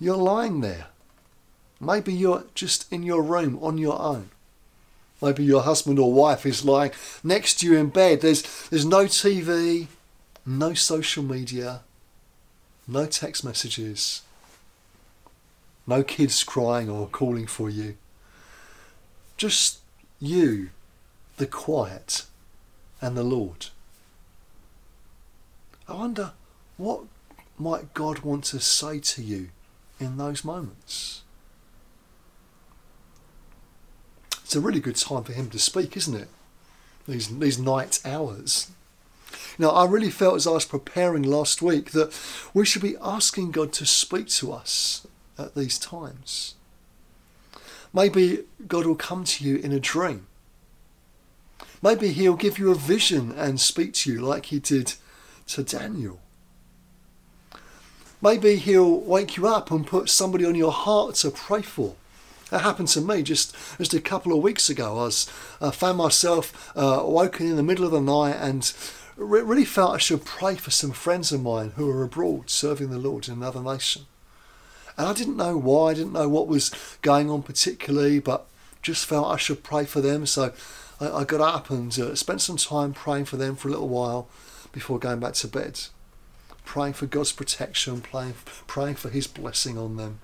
You're 0.00 0.16
lying 0.16 0.60
there. 0.60 0.86
Maybe 1.80 2.12
you're 2.12 2.44
just 2.54 2.90
in 2.92 3.02
your 3.02 3.22
room 3.22 3.58
on 3.60 3.78
your 3.78 4.00
own. 4.00 4.30
Maybe 5.20 5.44
your 5.44 5.62
husband 5.62 5.98
or 5.98 6.12
wife 6.12 6.46
is 6.46 6.64
lying 6.64 6.92
next 7.22 7.60
to 7.60 7.66
you 7.66 7.76
in 7.76 7.88
bed. 7.88 8.20
There's, 8.20 8.68
there's 8.68 8.86
no 8.86 9.04
TV, 9.04 9.88
no 10.46 10.74
social 10.74 11.24
media, 11.24 11.80
no 12.86 13.06
text 13.06 13.44
messages, 13.44 14.22
no 15.86 16.02
kids 16.02 16.42
crying 16.44 16.88
or 16.88 17.08
calling 17.08 17.46
for 17.46 17.68
you. 17.68 17.96
Just 19.38 19.78
you, 20.20 20.70
the 21.38 21.46
quiet, 21.46 22.26
and 23.00 23.16
the 23.16 23.24
Lord. 23.24 23.68
I 25.88 25.94
wonder 25.94 26.32
what 26.76 27.04
might 27.58 27.94
God 27.94 28.20
want 28.20 28.44
to 28.44 28.60
say 28.60 29.00
to 29.00 29.22
you 29.22 29.48
in 29.98 30.16
those 30.16 30.44
moments? 30.44 31.22
It's 34.42 34.56
a 34.56 34.60
really 34.60 34.80
good 34.80 34.96
time 34.96 35.24
for 35.24 35.32
him 35.32 35.50
to 35.50 35.58
speak, 35.58 35.96
isn't 35.96 36.14
it? 36.14 36.28
These, 37.06 37.38
these 37.38 37.58
night 37.58 38.00
hours. 38.04 38.70
Now, 39.58 39.70
I 39.70 39.86
really 39.86 40.10
felt 40.10 40.36
as 40.36 40.46
I 40.46 40.52
was 40.52 40.64
preparing 40.64 41.22
last 41.22 41.60
week 41.60 41.90
that 41.92 42.18
we 42.54 42.64
should 42.64 42.82
be 42.82 42.96
asking 43.02 43.50
God 43.50 43.72
to 43.74 43.86
speak 43.86 44.28
to 44.28 44.52
us 44.52 45.06
at 45.36 45.54
these 45.54 45.78
times. 45.78 46.54
Maybe 47.92 48.44
God 48.66 48.86
will 48.86 48.96
come 48.96 49.24
to 49.24 49.44
you 49.44 49.56
in 49.56 49.72
a 49.72 49.80
dream. 49.80 50.26
Maybe 51.82 52.08
He'll 52.08 52.36
give 52.36 52.58
you 52.58 52.70
a 52.70 52.74
vision 52.74 53.32
and 53.32 53.60
speak 53.60 53.92
to 53.94 54.12
you 54.12 54.20
like 54.20 54.46
He 54.46 54.58
did 54.58 54.94
to 55.48 55.62
Daniel. 55.62 56.20
Maybe 58.20 58.56
He'll 58.56 59.00
wake 59.00 59.36
you 59.36 59.46
up 59.46 59.70
and 59.70 59.86
put 59.86 60.08
somebody 60.08 60.44
on 60.44 60.54
your 60.54 60.72
heart 60.72 61.14
to 61.16 61.30
pray 61.30 61.62
for. 61.62 61.94
That 62.50 62.62
happened 62.62 62.88
to 62.88 63.00
me 63.00 63.22
just, 63.22 63.54
just 63.76 63.94
a 63.94 64.00
couple 64.00 64.32
of 64.32 64.42
weeks 64.42 64.70
ago. 64.70 64.92
I 64.92 65.04
was, 65.04 65.30
uh, 65.60 65.70
found 65.70 65.98
myself 65.98 66.72
uh, 66.76 67.02
woken 67.04 67.46
in 67.46 67.56
the 67.56 67.62
middle 67.62 67.84
of 67.84 67.90
the 67.90 68.00
night 68.00 68.36
and 68.36 68.72
re- 69.16 69.42
really 69.42 69.64
felt 69.64 69.94
I 69.94 69.98
should 69.98 70.24
pray 70.24 70.56
for 70.56 70.70
some 70.70 70.92
friends 70.92 71.30
of 71.30 71.42
mine 71.42 71.72
who 71.76 71.90
are 71.90 72.02
abroad 72.02 72.48
serving 72.48 72.90
the 72.90 72.98
Lord 72.98 73.28
in 73.28 73.34
another 73.34 73.62
nation. 73.62 74.06
And 74.98 75.06
I 75.06 75.12
didn't 75.12 75.36
know 75.36 75.56
why, 75.56 75.92
I 75.92 75.94
didn't 75.94 76.12
know 76.12 76.28
what 76.28 76.48
was 76.48 76.72
going 77.02 77.30
on 77.30 77.44
particularly, 77.44 78.18
but 78.18 78.46
just 78.82 79.06
felt 79.06 79.32
I 79.32 79.36
should 79.36 79.62
pray 79.62 79.84
for 79.84 80.00
them. 80.00 80.26
So 80.26 80.52
I, 81.00 81.08
I 81.08 81.24
got 81.24 81.40
up 81.40 81.70
and 81.70 81.96
uh, 81.96 82.16
spent 82.16 82.40
some 82.40 82.56
time 82.56 82.92
praying 82.92 83.26
for 83.26 83.36
them 83.36 83.54
for 83.54 83.68
a 83.68 83.70
little 83.70 83.88
while 83.88 84.28
before 84.72 84.98
going 84.98 85.20
back 85.20 85.34
to 85.34 85.46
bed. 85.46 85.80
Praying 86.64 86.94
for 86.94 87.06
God's 87.06 87.30
protection, 87.30 88.00
praying, 88.00 88.34
praying 88.66 88.96
for 88.96 89.08
His 89.08 89.28
blessing 89.28 89.78
on 89.78 89.96
them. 89.96 90.18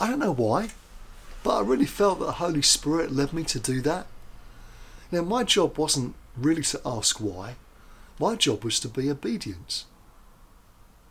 I 0.00 0.08
don't 0.08 0.18
know 0.18 0.34
why, 0.34 0.70
but 1.44 1.58
I 1.58 1.60
really 1.60 1.86
felt 1.86 2.18
that 2.18 2.26
the 2.26 2.32
Holy 2.32 2.60
Spirit 2.60 3.12
led 3.12 3.32
me 3.32 3.44
to 3.44 3.60
do 3.60 3.80
that. 3.82 4.08
Now, 5.12 5.22
my 5.22 5.44
job 5.44 5.78
wasn't 5.78 6.16
really 6.36 6.62
to 6.64 6.80
ask 6.84 7.18
why, 7.20 7.54
my 8.18 8.34
job 8.34 8.64
was 8.64 8.80
to 8.80 8.88
be 8.88 9.08
obedient. 9.08 9.84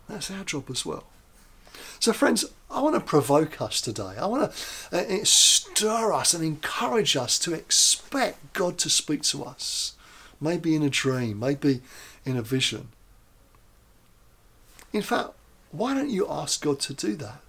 That's 0.10 0.30
our 0.30 0.44
job 0.44 0.70
as 0.70 0.86
well. 0.86 1.06
So, 2.00 2.14
friends, 2.14 2.46
I 2.70 2.82
want 2.82 2.96
to 2.96 3.02
provoke 3.02 3.62
us 3.62 3.82
today. 3.82 4.16
I 4.20 4.26
want 4.26 4.52
to 4.52 4.98
uh, 4.98 5.24
stir 5.24 6.12
us 6.12 6.34
and 6.34 6.44
encourage 6.44 7.16
us 7.16 7.40
to 7.40 7.54
expect 7.54 8.54
God 8.54 8.78
to 8.80 8.90
speak 8.90 9.24
to 9.24 9.44
us. 9.44 9.94
Maybe 10.42 10.76
in 10.76 10.84
a 10.84 10.90
dream, 10.90 11.40
maybe 11.40 11.82
in 12.26 12.38
a 12.38 12.42
vision. 12.42 12.90
In 14.92 15.02
fact, 15.02 15.30
why 15.72 15.94
don't 15.94 16.10
you 16.10 16.28
ask 16.30 16.62
God 16.62 16.80
to 16.82 16.94
do 16.94 17.16
that? 17.16 17.42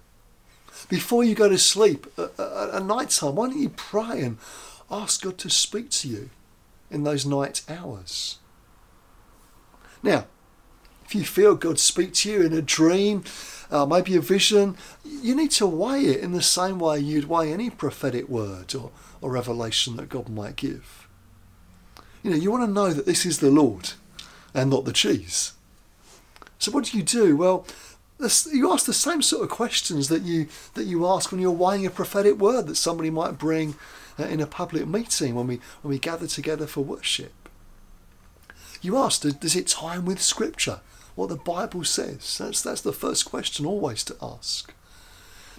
Before 0.89 1.23
you 1.23 1.35
go 1.35 1.49
to 1.49 1.57
sleep 1.57 2.07
at, 2.17 2.39
at 2.39 2.83
night 2.83 3.09
time, 3.09 3.35
why 3.35 3.49
don't 3.49 3.61
you 3.61 3.69
pray 3.69 4.21
and 4.21 4.37
ask 4.91 5.21
God 5.21 5.37
to 5.39 5.49
speak 5.49 5.89
to 5.91 6.07
you 6.07 6.29
in 6.91 7.03
those 7.03 7.25
night 7.25 7.63
hours? 7.69 8.37
Now, 10.03 10.27
if 11.05 11.15
you 11.15 11.23
feel 11.23 11.55
God 11.55 11.79
speak 11.79 12.13
to 12.15 12.29
you 12.29 12.41
in 12.41 12.53
a 12.53 12.61
dream, 12.61 13.23
uh, 13.71 13.85
maybe 13.85 14.15
a 14.15 14.21
vision, 14.21 14.77
you 15.03 15.35
need 15.35 15.51
to 15.51 15.67
weigh 15.67 16.05
it 16.05 16.21
in 16.21 16.31
the 16.31 16.41
same 16.41 16.79
way 16.79 16.99
you'd 16.99 17.29
weigh 17.29 17.51
any 17.51 17.69
prophetic 17.69 18.29
word 18.29 18.73
or, 18.75 18.91
or 19.21 19.31
revelation 19.31 19.97
that 19.97 20.09
God 20.09 20.29
might 20.29 20.55
give. 20.55 21.07
You 22.23 22.31
know, 22.31 22.37
you 22.37 22.51
want 22.51 22.65
to 22.65 22.71
know 22.71 22.93
that 22.93 23.05
this 23.05 23.25
is 23.25 23.39
the 23.39 23.51
Lord 23.51 23.91
and 24.53 24.69
not 24.69 24.85
the 24.85 24.93
cheese. 24.93 25.53
So 26.59 26.71
what 26.71 26.85
do 26.85 26.97
you 26.97 27.03
do? 27.03 27.37
Well, 27.37 27.65
you 28.51 28.71
ask 28.71 28.85
the 28.85 28.93
same 28.93 29.21
sort 29.21 29.43
of 29.43 29.49
questions 29.49 30.09
that 30.09 30.23
you 30.23 30.47
that 30.73 30.85
you 30.85 31.05
ask 31.05 31.31
when 31.31 31.39
you're 31.39 31.51
weighing 31.51 31.85
a 31.85 31.91
prophetic 31.91 32.37
word 32.37 32.65
that 32.67 32.75
somebody 32.75 33.11
might 33.11 33.37
bring 33.37 33.75
uh, 34.19 34.23
in 34.23 34.41
a 34.41 34.47
public 34.47 34.87
meeting 34.87 35.35
when 35.35 35.45
we 35.45 35.59
when 35.81 35.91
we 35.91 35.99
gather 35.99 36.25
together 36.25 36.65
for 36.65 36.81
worship. 36.81 37.33
You 38.81 38.97
ask, 38.97 39.21
does 39.21 39.55
it 39.55 39.67
in 39.67 40.05
with 40.05 40.21
Scripture? 40.21 40.81
What 41.17 41.29
the 41.29 41.35
Bible 41.35 41.83
says? 41.83 42.37
That's, 42.37 42.61
that's 42.61 42.81
the 42.81 42.93
first 42.93 43.25
question 43.25 43.65
always 43.65 44.03
to 44.03 44.15
ask. 44.21 44.71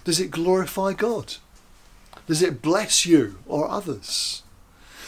Does 0.05 0.17
it 0.17 0.31
glorify 0.31 0.93
God? 0.93 1.35
Does 2.27 2.41
it 2.41 2.61
bless 2.61 3.05
you 3.05 3.39
or 3.45 3.69
others? 3.69 4.43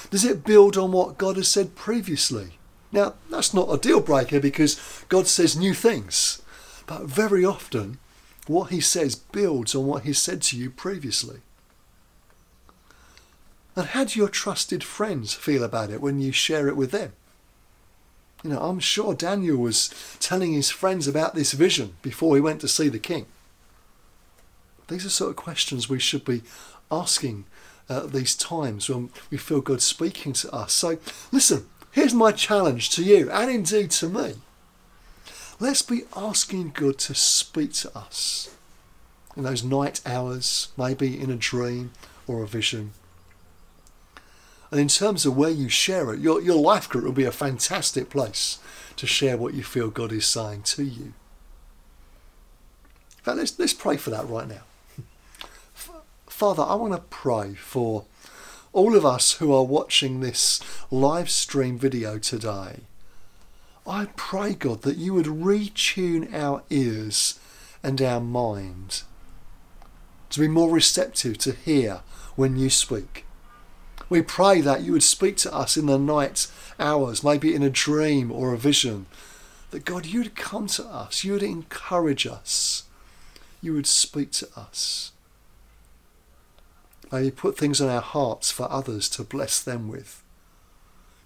Does 0.09 0.25
it 0.25 0.43
build 0.43 0.75
on 0.75 0.91
what 0.91 1.17
God 1.17 1.37
has 1.37 1.47
said 1.47 1.75
previously? 1.75 2.57
Now, 2.91 3.13
that's 3.29 3.53
not 3.53 3.73
a 3.73 3.77
deal 3.77 4.01
breaker 4.01 4.41
because 4.41 5.05
God 5.07 5.25
says 5.27 5.55
new 5.55 5.73
things, 5.73 6.41
but 6.85 7.03
very 7.03 7.45
often 7.45 7.99
what 8.45 8.71
He 8.71 8.81
says 8.81 9.15
builds 9.15 9.73
on 9.73 9.85
what 9.85 10.03
He 10.03 10.11
said 10.11 10.41
to 10.41 10.57
you 10.57 10.69
previously. 10.69 11.39
And 13.77 13.87
how 13.87 14.03
do 14.03 14.19
your 14.19 14.27
trusted 14.27 14.83
friends 14.83 15.33
feel 15.33 15.63
about 15.63 15.91
it 15.91 16.01
when 16.01 16.19
you 16.19 16.33
share 16.33 16.67
it 16.67 16.75
with 16.75 16.91
them? 16.91 17.13
You 18.43 18.51
know, 18.51 18.59
I'm 18.59 18.79
sure 18.79 19.13
Daniel 19.13 19.57
was 19.57 19.93
telling 20.19 20.53
his 20.53 20.69
friends 20.69 21.07
about 21.07 21.35
this 21.35 21.51
vision 21.51 21.95
before 22.01 22.35
he 22.35 22.41
went 22.41 22.61
to 22.61 22.67
see 22.67 22.89
the 22.89 22.99
king. 22.99 23.27
These 24.87 25.05
are 25.05 25.09
sort 25.09 25.29
of 25.29 25.35
questions 25.35 25.87
we 25.87 25.99
should 25.99 26.25
be 26.25 26.41
asking 26.91 27.45
at 27.87 28.11
these 28.11 28.35
times 28.35 28.89
when 28.89 29.09
we 29.29 29.37
feel 29.37 29.61
God 29.61 29.81
speaking 29.81 30.33
to 30.33 30.51
us. 30.51 30.73
So, 30.73 30.97
listen, 31.31 31.67
here's 31.91 32.13
my 32.13 32.31
challenge 32.31 32.89
to 32.91 33.03
you 33.03 33.29
and 33.31 33.51
indeed 33.51 33.91
to 33.91 34.09
me. 34.09 34.35
Let's 35.59 35.83
be 35.83 36.03
asking 36.15 36.71
God 36.71 36.97
to 36.99 37.13
speak 37.13 37.73
to 37.73 37.95
us 37.95 38.49
in 39.37 39.43
those 39.43 39.63
night 39.63 40.01
hours, 40.05 40.69
maybe 40.75 41.19
in 41.19 41.29
a 41.29 41.35
dream 41.35 41.91
or 42.27 42.41
a 42.41 42.47
vision. 42.47 42.93
And 44.71 44.79
in 44.79 44.87
terms 44.87 45.25
of 45.25 45.35
where 45.35 45.49
you 45.49 45.67
share 45.67 46.13
it, 46.13 46.21
your, 46.21 46.41
your 46.41 46.59
life 46.59 46.87
group 46.87 47.03
will 47.03 47.11
be 47.11 47.25
a 47.25 47.31
fantastic 47.31 48.09
place 48.09 48.57
to 48.95 49.05
share 49.05 49.37
what 49.37 49.53
you 49.53 49.63
feel 49.63 49.89
God 49.89 50.13
is 50.13 50.25
saying 50.25 50.63
to 50.63 50.83
you. 50.83 51.13
In 53.17 53.23
fact, 53.23 53.37
let's, 53.37 53.59
let's 53.59 53.73
pray 53.73 53.97
for 53.97 54.09
that 54.11 54.27
right 54.29 54.47
now. 54.47 54.63
Father, 56.25 56.63
I 56.63 56.75
want 56.75 56.93
to 56.93 57.01
pray 57.01 57.53
for 57.53 58.05
all 58.73 58.95
of 58.95 59.05
us 59.05 59.33
who 59.33 59.53
are 59.53 59.63
watching 59.63 60.21
this 60.21 60.61
live 60.89 61.29
stream 61.29 61.77
video 61.77 62.17
today. 62.17 62.81
I 63.85 64.07
pray, 64.15 64.53
God, 64.53 64.83
that 64.83 64.97
you 64.97 65.13
would 65.13 65.25
retune 65.25 66.33
our 66.33 66.63
ears 66.69 67.39
and 67.83 68.01
our 68.01 68.21
mind 68.21 69.03
to 70.29 70.39
be 70.39 70.47
more 70.47 70.71
receptive 70.71 71.37
to 71.39 71.51
hear 71.51 72.01
when 72.35 72.55
you 72.55 72.69
speak. 72.69 73.25
We 74.11 74.21
pray 74.21 74.59
that 74.59 74.81
you 74.81 74.91
would 74.91 75.03
speak 75.03 75.37
to 75.37 75.55
us 75.55 75.77
in 75.77 75.85
the 75.85 75.97
night 75.97 76.47
hours, 76.77 77.23
maybe 77.23 77.55
in 77.55 77.63
a 77.63 77.69
dream 77.69 78.29
or 78.29 78.53
a 78.53 78.57
vision, 78.57 79.05
that 79.69 79.85
God, 79.85 80.05
you'd 80.05 80.35
come 80.35 80.67
to 80.67 80.83
us, 80.83 81.23
you'd 81.23 81.41
encourage 81.41 82.27
us, 82.27 82.83
you 83.61 83.71
would 83.71 83.87
speak 83.87 84.31
to 84.31 84.49
us. 84.53 85.13
May 87.09 87.23
you 87.23 87.31
put 87.31 87.57
things 87.57 87.79
on 87.79 87.87
our 87.87 88.01
hearts 88.01 88.51
for 88.51 88.69
others 88.69 89.07
to 89.11 89.23
bless 89.23 89.61
them 89.61 89.87
with. 89.87 90.21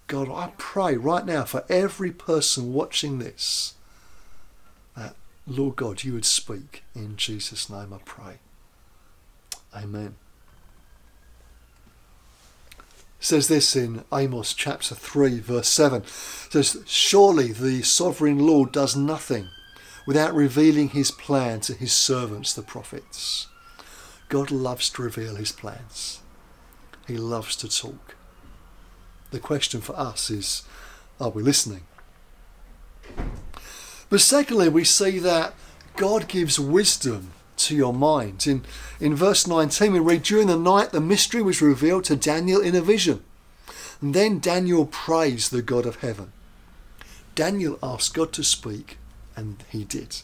God, 0.06 0.30
I 0.30 0.52
pray 0.56 0.96
right 0.96 1.26
now 1.26 1.42
for 1.42 1.64
every 1.68 2.12
person 2.12 2.72
watching 2.72 3.18
this 3.18 3.74
that, 4.96 5.16
Lord 5.44 5.74
God, 5.74 6.04
you 6.04 6.12
would 6.12 6.24
speak. 6.24 6.84
In 6.94 7.16
Jesus' 7.16 7.68
name 7.68 7.92
I 7.92 7.98
pray. 8.04 8.34
Amen. 9.74 10.14
It 13.15 13.15
says 13.26 13.48
this 13.48 13.74
in 13.74 14.04
Amos 14.12 14.54
chapter 14.54 14.94
3, 14.94 15.40
verse 15.40 15.68
7. 15.68 16.02
It 16.02 16.08
says, 16.08 16.84
Surely 16.86 17.50
the 17.50 17.82
sovereign 17.82 18.38
Lord 18.38 18.70
does 18.70 18.94
nothing 18.94 19.48
without 20.06 20.32
revealing 20.32 20.90
his 20.90 21.10
plan 21.10 21.58
to 21.62 21.74
his 21.74 21.92
servants, 21.92 22.52
the 22.52 22.62
prophets. 22.62 23.48
God 24.28 24.52
loves 24.52 24.88
to 24.90 25.02
reveal 25.02 25.34
his 25.34 25.50
plans. 25.50 26.20
He 27.08 27.16
loves 27.16 27.56
to 27.56 27.68
talk. 27.68 28.14
The 29.32 29.40
question 29.40 29.80
for 29.80 29.98
us 29.98 30.30
is, 30.30 30.62
are 31.20 31.30
we 31.30 31.42
listening? 31.42 31.82
But 34.08 34.20
secondly, 34.20 34.68
we 34.68 34.84
see 34.84 35.18
that 35.18 35.52
God 35.96 36.28
gives 36.28 36.60
wisdom 36.60 37.32
to 37.56 37.76
your 37.76 37.92
mind. 37.92 38.46
In, 38.46 38.64
in 39.00 39.14
verse 39.14 39.46
19, 39.46 39.92
we 39.92 39.98
read, 39.98 40.22
During 40.22 40.46
the 40.46 40.58
night, 40.58 40.92
the 40.92 41.00
mystery 41.00 41.42
was 41.42 41.62
revealed 41.62 42.04
to 42.04 42.16
Daniel 42.16 42.60
in 42.60 42.74
a 42.74 42.80
vision. 42.80 43.22
And 44.00 44.14
then 44.14 44.38
Daniel 44.38 44.86
praised 44.86 45.50
the 45.50 45.62
God 45.62 45.86
of 45.86 45.96
heaven. 45.96 46.32
Daniel 47.34 47.78
asked 47.82 48.14
God 48.14 48.32
to 48.34 48.44
speak, 48.44 48.98
and 49.36 49.62
he 49.70 49.84
did. 49.84 50.22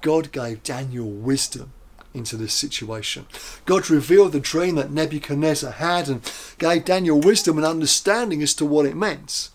God 0.00 0.32
gave 0.32 0.62
Daniel 0.62 1.10
wisdom 1.10 1.72
into 2.14 2.36
this 2.36 2.52
situation. 2.52 3.26
God 3.64 3.88
revealed 3.88 4.32
the 4.32 4.40
dream 4.40 4.74
that 4.74 4.90
Nebuchadnezzar 4.90 5.72
had 5.72 6.08
and 6.08 6.32
gave 6.58 6.84
Daniel 6.84 7.20
wisdom 7.20 7.56
and 7.56 7.66
understanding 7.66 8.42
as 8.42 8.54
to 8.54 8.66
what 8.66 8.86
it 8.86 8.96
meant. 8.96 9.48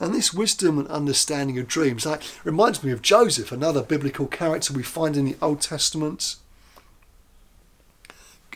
And 0.00 0.14
this 0.14 0.32
wisdom 0.32 0.78
and 0.78 0.88
understanding 0.88 1.58
of 1.58 1.66
dreams 1.66 2.04
that 2.04 2.22
reminds 2.44 2.84
me 2.84 2.92
of 2.92 3.02
Joseph, 3.02 3.50
another 3.50 3.82
biblical 3.82 4.26
character 4.26 4.72
we 4.72 4.82
find 4.82 5.16
in 5.16 5.24
the 5.24 5.36
Old 5.42 5.60
Testament. 5.60 6.36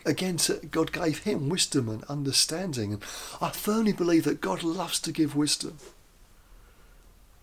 Again, 0.05 0.37
God 0.71 0.91
gave 0.91 1.23
him 1.23 1.49
wisdom 1.49 1.89
and 1.89 2.03
understanding. 2.05 2.93
And 2.93 3.03
I 3.41 3.49
firmly 3.49 3.93
believe 3.93 4.23
that 4.23 4.41
God 4.41 4.63
loves 4.63 4.99
to 5.01 5.11
give 5.11 5.35
wisdom. 5.35 5.77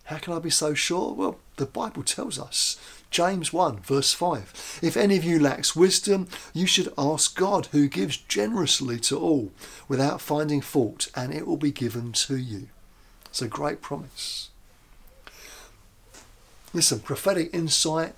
How 0.05 0.19
can 0.19 0.33
I 0.33 0.41
be 0.41 0.51
so 0.51 0.75
sure? 0.75 1.13
Well, 1.13 1.39
the 1.57 1.67
Bible 1.67 2.03
tells 2.03 2.39
us. 2.39 2.77
James 3.11 3.53
1, 3.53 3.81
verse 3.81 4.13
5. 4.13 4.81
If 4.83 4.97
any 4.97 5.17
of 5.17 5.25
you 5.25 5.39
lacks 5.39 5.77
wisdom, 5.77 6.27
you 6.53 6.67
should 6.67 6.93
ask 6.99 7.37
God, 7.37 7.67
who 7.67 7.89
gives 7.89 8.17
generously 8.17 8.99
to 9.01 9.19
all, 9.19 9.53
without 9.89 10.21
finding 10.21 10.61
fault, 10.61 11.11
and 11.15 11.33
it 11.33 11.47
will 11.47 11.57
be 11.57 11.71
given 11.71 12.13
to 12.13 12.37
you. 12.37 12.69
It's 13.31 13.41
a 13.41 13.49
great 13.49 13.81
promise. 13.81 14.51
Listen, 16.73 17.01
prophetic 17.01 17.51
insight, 17.55 18.15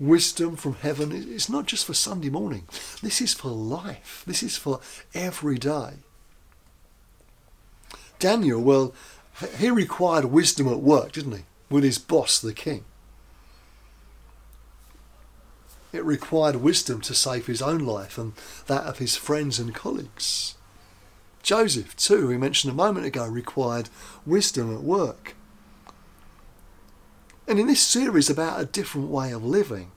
wisdom 0.00 0.56
from 0.56 0.74
heaven, 0.74 1.12
it's 1.12 1.48
not 1.48 1.66
just 1.66 1.84
for 1.84 1.94
Sunday 1.94 2.30
morning. 2.30 2.66
This 3.02 3.20
is 3.20 3.34
for 3.34 3.48
life. 3.48 4.24
This 4.26 4.42
is 4.42 4.56
for 4.56 4.80
every 5.14 5.58
day. 5.58 5.94
Daniel, 8.18 8.60
well, 8.60 8.94
he 9.58 9.70
required 9.70 10.26
wisdom 10.26 10.68
at 10.68 10.80
work, 10.80 11.12
didn't 11.12 11.32
he? 11.32 11.42
With 11.68 11.84
his 11.84 11.98
boss, 11.98 12.40
the 12.40 12.52
king. 12.52 12.84
It 15.92 16.04
required 16.04 16.56
wisdom 16.56 17.00
to 17.02 17.14
save 17.14 17.46
his 17.46 17.60
own 17.60 17.80
life 17.80 18.16
and 18.16 18.32
that 18.66 18.84
of 18.84 18.98
his 18.98 19.16
friends 19.16 19.58
and 19.58 19.74
colleagues. 19.74 20.54
Joseph, 21.42 21.96
too, 21.96 22.28
we 22.28 22.36
mentioned 22.38 22.72
a 22.72 22.76
moment 22.76 23.06
ago, 23.06 23.26
required 23.26 23.90
wisdom 24.24 24.74
at 24.74 24.82
work. 24.82 25.34
And 27.48 27.58
in 27.58 27.66
this 27.66 27.82
series 27.82 28.30
about 28.30 28.60
a 28.60 28.66
different 28.66 29.08
way 29.08 29.32
of 29.32 29.44
living, 29.44 29.90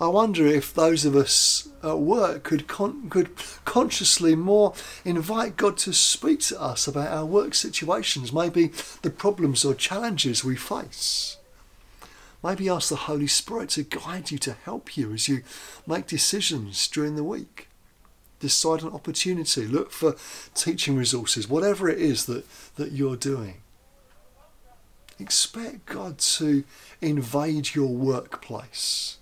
I 0.00 0.08
wonder 0.08 0.46
if 0.46 0.74
those 0.74 1.04
of 1.04 1.16
us 1.16 1.68
at 1.82 1.98
work 1.98 2.44
could 2.44 2.68
con- 2.68 3.08
could 3.10 3.30
consciously 3.64 4.36
more 4.36 4.74
invite 5.04 5.56
God 5.56 5.76
to 5.78 5.92
speak 5.92 6.40
to 6.40 6.60
us 6.60 6.86
about 6.86 7.12
our 7.12 7.24
work 7.24 7.54
situations, 7.54 8.32
maybe 8.32 8.72
the 9.02 9.10
problems 9.10 9.64
or 9.64 9.74
challenges 9.74 10.44
we 10.44 10.54
face. 10.54 11.36
Maybe 12.44 12.68
ask 12.68 12.88
the 12.88 12.96
Holy 12.96 13.26
Spirit 13.26 13.70
to 13.70 13.82
guide 13.82 14.30
you 14.30 14.38
to 14.38 14.52
help 14.52 14.96
you 14.96 15.12
as 15.12 15.28
you 15.28 15.42
make 15.86 16.06
decisions 16.06 16.86
during 16.86 17.16
the 17.16 17.24
week. 17.24 17.67
Decide 18.40 18.82
an 18.82 18.92
opportunity, 18.92 19.66
look 19.66 19.90
for 19.90 20.14
teaching 20.54 20.96
resources, 20.96 21.48
whatever 21.48 21.88
it 21.88 21.98
is 21.98 22.26
that, 22.26 22.44
that 22.76 22.92
you're 22.92 23.16
doing. 23.16 23.62
Expect 25.18 25.86
God 25.86 26.18
to 26.18 26.62
invade 27.00 27.74
your 27.74 27.88
workplace 27.88 29.18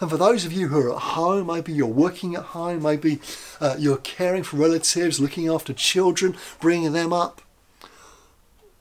and 0.00 0.08
for 0.08 0.16
those 0.16 0.46
of 0.46 0.52
you 0.52 0.68
who 0.68 0.80
are 0.80 0.94
at 0.94 1.02
home, 1.02 1.46
maybe 1.48 1.72
you're 1.72 1.86
working 1.86 2.34
at 2.34 2.42
home, 2.42 2.82
maybe 2.82 3.20
uh, 3.60 3.76
you're 3.78 3.98
caring 3.98 4.42
for 4.42 4.56
relatives, 4.56 5.20
looking 5.20 5.46
after 5.46 5.74
children, 5.74 6.36
bringing 6.58 6.92
them 6.92 7.12
up. 7.12 7.42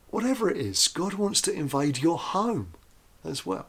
Whatever 0.10 0.50
it 0.50 0.58
is, 0.58 0.88
God 0.88 1.15
wants 1.15 1.41
to 1.41 1.54
invade 1.54 1.98
your 1.98 2.17
home 2.17 2.74
as 3.26 3.45
well. 3.45 3.67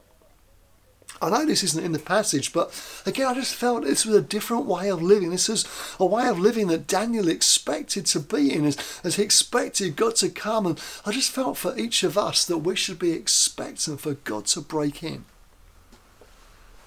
I 1.23 1.29
know 1.29 1.45
this 1.45 1.63
isn't 1.63 1.85
in 1.85 1.93
the 1.93 1.99
passage, 1.99 2.53
but 2.53 2.73
again, 3.05 3.27
I 3.27 3.35
just 3.35 3.55
felt 3.55 3.85
this 3.85 4.07
was 4.07 4.17
a 4.17 4.23
different 4.23 4.65
way 4.65 4.91
of 4.91 5.03
living. 5.03 5.31
This 5.31 5.51
is 5.51 5.67
a 5.99 6.07
way 6.07 6.27
of 6.27 6.39
living 6.39 6.69
that 6.69 6.87
Daniel 6.87 7.29
expected 7.29 8.07
to 8.07 8.21
be 8.21 8.53
in, 8.53 8.65
as, 8.65 9.01
as 9.05 9.17
he 9.17 9.23
expected 9.23 9.97
God 9.97 10.17
to 10.17 10.31
come. 10.31 10.67
And 10.67 10.81
I 11.05 11.13
just 11.13 11.31
felt 11.31 11.59
for 11.59 11.77
each 11.77 12.03
of 12.05 12.17
us 12.17 12.47
that 12.47 12.59
we 12.59 12.75
should 12.75 12.99
be 12.99 13.13
expecting 13.13 13.99
for 13.99 14.15
God 14.15 14.47
to 14.47 14.63
break 14.63 15.03
in. 15.03 15.27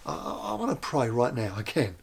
I, 0.06 0.14
I 0.14 0.54
want 0.56 0.72
to 0.72 0.78
pray 0.78 1.10
right 1.10 1.36
now 1.36 1.56
again. 1.56 1.96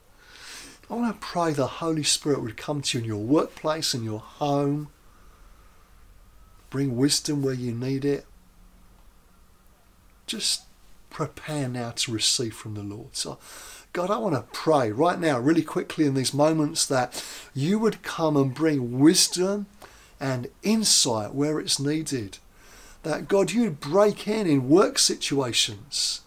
I 0.89 0.95
want 0.95 1.21
to 1.21 1.27
pray 1.27 1.53
the 1.53 1.67
Holy 1.67 2.03
Spirit 2.03 2.43
would 2.43 2.57
come 2.57 2.81
to 2.83 2.99
you 2.99 3.03
in 3.03 3.09
your 3.09 3.19
workplace, 3.19 3.95
in 3.95 4.05
your 4.05 4.21
home, 4.21 4.89
bring 6.69 6.97
wisdom 6.97 7.43
where 7.43 7.55
you 7.55 7.73
need 7.73 8.05
it. 8.05 8.25
Just 10.27 10.63
prepare 11.11 11.69
now 11.69 11.91
to 11.91 12.13
receive 12.13 12.55
from 12.55 12.75
the 12.75 12.83
Lord. 12.83 13.17
So, 13.17 13.39
God, 13.93 14.11
I 14.11 14.19
want 14.19 14.35
to 14.35 14.57
pray 14.57 14.93
right 14.93 15.19
now, 15.19 15.39
really 15.39 15.63
quickly 15.63 16.07
in 16.07 16.15
these 16.15 16.33
moments, 16.33 16.87
that 16.87 17.25
you 17.55 17.79
would 17.79 18.03
come 18.03 18.37
and 18.37 18.55
bring 18.55 18.99
wisdom 18.99 19.67
and 20.21 20.49
insight 20.63 21.35
where 21.35 21.59
it's 21.59 21.81
needed. 21.81 22.39
That, 23.03 23.29
God, 23.29 23.51
you 23.51 23.63
would 23.63 23.81
break 23.81 24.29
in 24.29 24.47
in 24.47 24.69
work 24.69 24.99
situations 24.99 26.21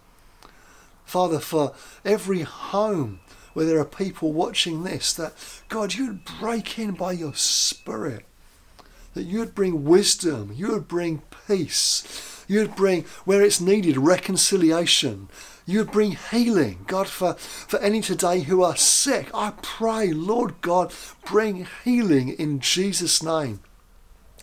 Father, 1.13 1.37
for 1.37 1.75
every 2.03 2.41
home 2.41 3.19
where 3.53 3.67
there 3.67 3.77
are 3.77 3.85
people 3.85 4.33
watching 4.33 4.81
this, 4.81 5.13
that 5.13 5.33
God, 5.69 5.93
you 5.93 6.07
would 6.07 6.25
break 6.25 6.79
in 6.79 6.93
by 6.93 7.11
your 7.11 7.35
Spirit, 7.35 8.25
that 9.13 9.21
you 9.21 9.37
would 9.37 9.53
bring 9.53 9.83
wisdom, 9.83 10.51
you 10.55 10.71
would 10.71 10.87
bring 10.87 11.21
peace, 11.45 12.32
you 12.47 12.59
would 12.59 12.75
bring, 12.75 13.03
where 13.25 13.41
it's 13.41 13.61
needed, 13.61 13.97
reconciliation. 13.97 15.29
You 15.65 15.79
would 15.79 15.91
bring 15.91 16.17
healing. 16.31 16.83
God, 16.87 17.07
for, 17.07 17.35
for 17.35 17.79
any 17.79 18.01
today 18.01 18.41
who 18.41 18.63
are 18.63 18.75
sick, 18.75 19.29
I 19.33 19.53
pray, 19.61 20.11
Lord 20.11 20.55
God, 20.61 20.93
bring 21.25 21.67
healing 21.83 22.29
in 22.29 22.59
Jesus' 22.59 23.23
name. 23.23 23.61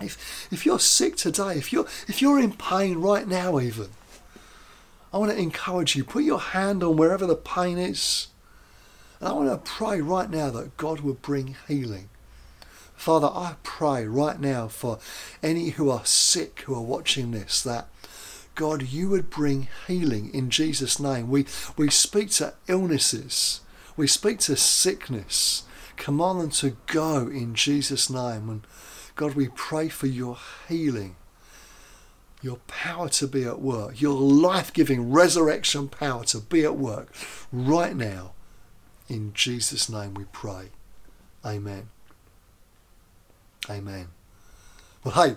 If, 0.01 0.49
if 0.51 0.65
you're 0.65 0.79
sick 0.79 1.17
today, 1.17 1.57
if 1.57 1.73
you're, 1.73 1.87
if 2.09 2.23
you're 2.23 2.41
in 2.41 2.53
pain 2.53 2.99
right 2.99 3.29
now, 3.29 3.61
even, 3.61 3.89
I 5.13 5.19
want 5.19 5.33
to 5.33 5.39
encourage 5.39 5.97
you. 5.97 6.05
Put 6.05 6.25
your 6.25 6.41
hand 6.41 6.83
on 6.83 6.97
wherever 6.97 7.27
the 7.27 7.37
pain 7.37 7.77
is. 7.77 8.29
And 9.19 9.29
I 9.29 9.33
want 9.33 9.51
to 9.51 9.71
pray 9.71 10.01
right 10.01 10.31
now 10.31 10.51
that 10.51 10.77
God 10.77 11.01
will 11.01 11.15
bring 11.15 11.57
healing. 11.69 12.09
Father, 13.01 13.29
I 13.29 13.55
pray 13.63 14.07
right 14.07 14.39
now 14.39 14.69
for 14.69 14.99
any 15.43 15.71
who 15.71 15.89
are 15.89 16.05
sick 16.05 16.65
who 16.67 16.75
are 16.75 16.83
watching 16.83 17.31
this 17.31 17.63
that 17.63 17.89
God, 18.55 18.83
you 18.83 19.09
would 19.09 19.31
bring 19.31 19.69
healing 19.87 20.29
in 20.35 20.51
Jesus' 20.51 21.01
name. 21.01 21.31
We, 21.31 21.47
we 21.79 21.89
speak 21.89 22.29
to 22.33 22.53
illnesses, 22.69 23.63
we 23.97 24.07
speak 24.07 24.39
to 24.41 24.55
sickness. 24.55 25.63
Command 25.97 26.41
them 26.43 26.51
to 26.51 26.77
go 26.89 27.27
in 27.27 27.55
Jesus' 27.55 28.11
name. 28.11 28.51
And 28.51 28.67
God, 29.17 29.35
we 29.35 29.49
pray 29.49 29.89
for 29.89 30.07
your 30.07 30.37
healing 30.69 31.17
your 32.43 32.57
power 32.67 33.09
to 33.09 33.27
be 33.27 33.45
at 33.45 33.61
work, 33.61 34.01
your 34.01 34.19
life 34.19 34.75
giving 34.75 35.11
resurrection 35.11 35.89
power 35.89 36.25
to 36.25 36.39
be 36.39 36.65
at 36.65 36.77
work 36.77 37.15
right 37.51 37.97
now. 37.97 38.33
In 39.09 39.33
Jesus' 39.33 39.89
name 39.89 40.13
we 40.15 40.25
pray. 40.33 40.69
Amen. 41.45 41.89
Amen. 43.71 44.09
Well, 45.05 45.15
hey, 45.15 45.37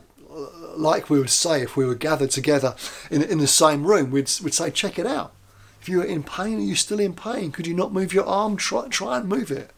like 0.75 1.09
we 1.09 1.19
would 1.19 1.29
say 1.29 1.61
if 1.61 1.77
we 1.77 1.85
were 1.85 1.95
gathered 1.95 2.31
together 2.31 2.75
in, 3.11 3.21
in 3.21 3.37
the 3.37 3.47
same 3.47 3.85
room, 3.85 4.09
we'd, 4.09 4.31
we'd 4.43 4.53
say, 4.53 4.71
check 4.71 4.97
it 4.97 5.05
out. 5.05 5.33
If 5.79 5.87
you're 5.87 6.03
in 6.03 6.23
pain, 6.23 6.57
are 6.57 6.63
you 6.63 6.75
still 6.75 6.99
in 6.99 7.13
pain? 7.13 7.51
Could 7.51 7.67
you 7.67 7.73
not 7.75 7.93
move 7.93 8.13
your 8.13 8.25
arm? 8.25 8.57
Try, 8.57 8.87
try 8.87 9.17
and 9.17 9.29
move 9.29 9.51
it. 9.51 9.71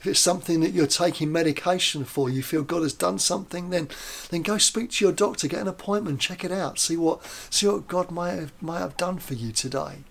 If 0.00 0.06
it's 0.06 0.20
something 0.20 0.60
that 0.60 0.72
you're 0.72 0.86
taking 0.86 1.32
medication 1.32 2.04
for, 2.04 2.30
you 2.30 2.42
feel 2.42 2.62
God 2.62 2.82
has 2.82 2.92
done 2.92 3.18
something, 3.18 3.70
then 3.70 3.88
then 4.30 4.42
go 4.42 4.58
speak 4.58 4.92
to 4.92 5.04
your 5.04 5.12
doctor, 5.12 5.48
get 5.48 5.62
an 5.62 5.68
appointment, 5.68 6.20
check 6.20 6.44
it 6.44 6.52
out, 6.52 6.78
see 6.78 6.96
what 6.96 7.24
see 7.50 7.66
what 7.66 7.88
God 7.88 8.10
might 8.10 8.32
have, 8.32 8.52
might 8.62 8.80
have 8.80 8.96
done 8.96 9.18
for 9.18 9.34
you 9.34 9.52
today. 9.52 10.04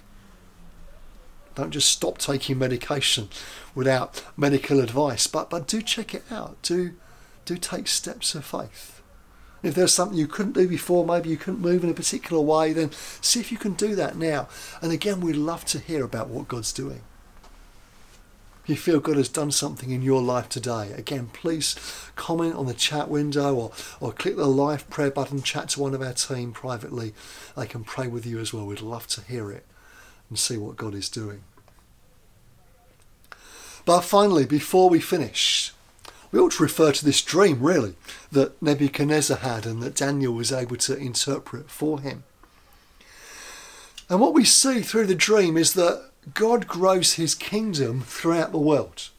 Don't 1.53 1.71
just 1.71 1.89
stop 1.89 2.17
taking 2.17 2.57
medication 2.59 3.29
without 3.73 4.21
medical 4.35 4.81
advice, 4.81 5.27
but 5.27 5.49
but 5.49 5.67
do 5.67 5.81
check 5.81 6.13
it 6.13 6.23
out. 6.29 6.61
Do 6.61 6.95
do 7.45 7.57
take 7.57 7.87
steps 7.87 8.35
of 8.35 8.45
faith. 8.45 9.01
If 9.63 9.73
there's 9.73 9.93
something 9.93 10.17
you 10.17 10.27
couldn't 10.27 10.53
do 10.53 10.67
before, 10.67 11.05
maybe 11.05 11.29
you 11.29 11.37
couldn't 11.37 11.59
move 11.59 11.83
in 11.83 11.89
a 11.89 11.93
particular 11.93 12.41
way, 12.41 12.71
then 12.71 12.91
see 13.21 13.39
if 13.39 13.51
you 13.51 13.57
can 13.57 13.73
do 13.73 13.95
that 13.95 14.15
now. 14.15 14.47
And 14.81 14.91
again, 14.91 15.21
we'd 15.21 15.35
love 15.35 15.65
to 15.65 15.79
hear 15.79 16.03
about 16.03 16.27
what 16.29 16.47
God's 16.47 16.71
doing. 16.71 17.01
If 18.63 18.69
you 18.69 18.75
feel 18.75 18.99
God 18.99 19.17
has 19.17 19.29
done 19.29 19.51
something 19.51 19.91
in 19.91 20.01
your 20.01 20.23
life 20.23 20.49
today, 20.49 20.91
again, 20.91 21.29
please 21.33 21.75
comment 22.15 22.55
on 22.55 22.65
the 22.65 22.73
chat 22.73 23.09
window 23.09 23.53
or, 23.53 23.71
or 23.99 24.11
click 24.11 24.35
the 24.35 24.47
live 24.47 24.89
prayer 24.89 25.11
button, 25.11 25.43
chat 25.43 25.69
to 25.69 25.81
one 25.81 25.93
of 25.93 26.01
our 26.01 26.13
team 26.13 26.51
privately. 26.51 27.13
They 27.55 27.67
can 27.67 27.83
pray 27.83 28.07
with 28.07 28.25
you 28.25 28.39
as 28.39 28.53
well. 28.53 28.65
We'd 28.65 28.81
love 28.81 29.05
to 29.07 29.21
hear 29.21 29.51
it 29.51 29.65
and 30.29 30.39
see 30.39 30.57
what 30.57 30.77
God 30.77 30.95
is 30.95 31.09
doing. 31.09 31.43
But 33.85 34.01
finally, 34.01 34.45
before 34.45 34.89
we 34.89 34.99
finish, 34.99 35.71
we 36.35 36.41
ought 36.41 36.51
to 36.51 36.63
refer 36.63 36.91
to 36.91 37.05
this 37.05 37.21
dream, 37.21 37.61
really, 37.61 37.95
that 38.29 38.61
Nebuchadnezzar 38.61 39.37
had 39.37 39.65
and 39.65 39.81
that 39.81 39.95
Daniel 39.95 40.33
was 40.33 40.51
able 40.51 40.75
to 40.75 40.97
interpret 40.97 41.71
for 41.71 42.01
him. 42.01 42.25
And 44.09 44.19
what 44.19 44.33
we 44.33 44.43
see 44.43 44.81
through 44.81 45.05
the 45.05 45.15
dream 45.15 45.55
is 45.55 45.75
that 45.75 46.09
God 46.33 46.67
grows 46.67 47.13
his 47.13 47.35
kingdom 47.35 48.01
throughout 48.01 48.51
the 48.51 48.57
world. 48.57 49.11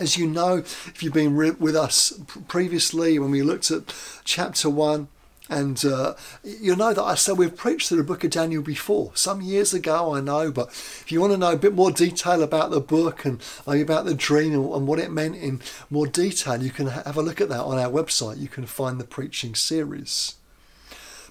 As 0.00 0.16
you 0.16 0.26
know, 0.26 0.56
if 0.56 1.02
you've 1.02 1.12
been 1.12 1.36
with 1.36 1.76
us 1.76 2.18
previously, 2.48 3.18
when 3.18 3.30
we 3.30 3.42
looked 3.42 3.70
at 3.70 3.94
chapter 4.24 4.70
1, 4.70 5.08
and 5.48 5.84
uh, 5.84 6.14
you 6.44 6.76
know 6.76 6.94
that 6.94 7.02
I 7.02 7.14
said 7.14 7.36
we've 7.36 7.56
preached 7.56 7.88
through 7.88 7.98
the 7.98 8.04
book 8.04 8.22
of 8.24 8.30
Daniel 8.30 8.62
before, 8.62 9.10
some 9.14 9.42
years 9.42 9.74
ago, 9.74 10.14
I 10.14 10.20
know. 10.20 10.52
But 10.52 10.68
if 10.68 11.10
you 11.10 11.20
want 11.20 11.32
to 11.32 11.38
know 11.38 11.52
a 11.52 11.56
bit 11.56 11.74
more 11.74 11.90
detail 11.90 12.42
about 12.42 12.70
the 12.70 12.80
book 12.80 13.24
and 13.24 13.42
about 13.66 14.04
the 14.04 14.14
dream 14.14 14.54
and, 14.54 14.86
what 14.86 14.98
it 14.98 15.10
meant 15.10 15.36
in 15.36 15.60
more 15.90 16.06
detail, 16.06 16.62
you 16.62 16.70
can 16.70 16.86
have 16.86 17.16
a 17.16 17.22
look 17.22 17.40
at 17.40 17.48
that 17.48 17.60
on 17.60 17.78
our 17.78 17.90
website. 17.90 18.38
You 18.38 18.48
can 18.48 18.66
find 18.66 19.00
the 19.00 19.04
preaching 19.04 19.54
series. 19.54 20.36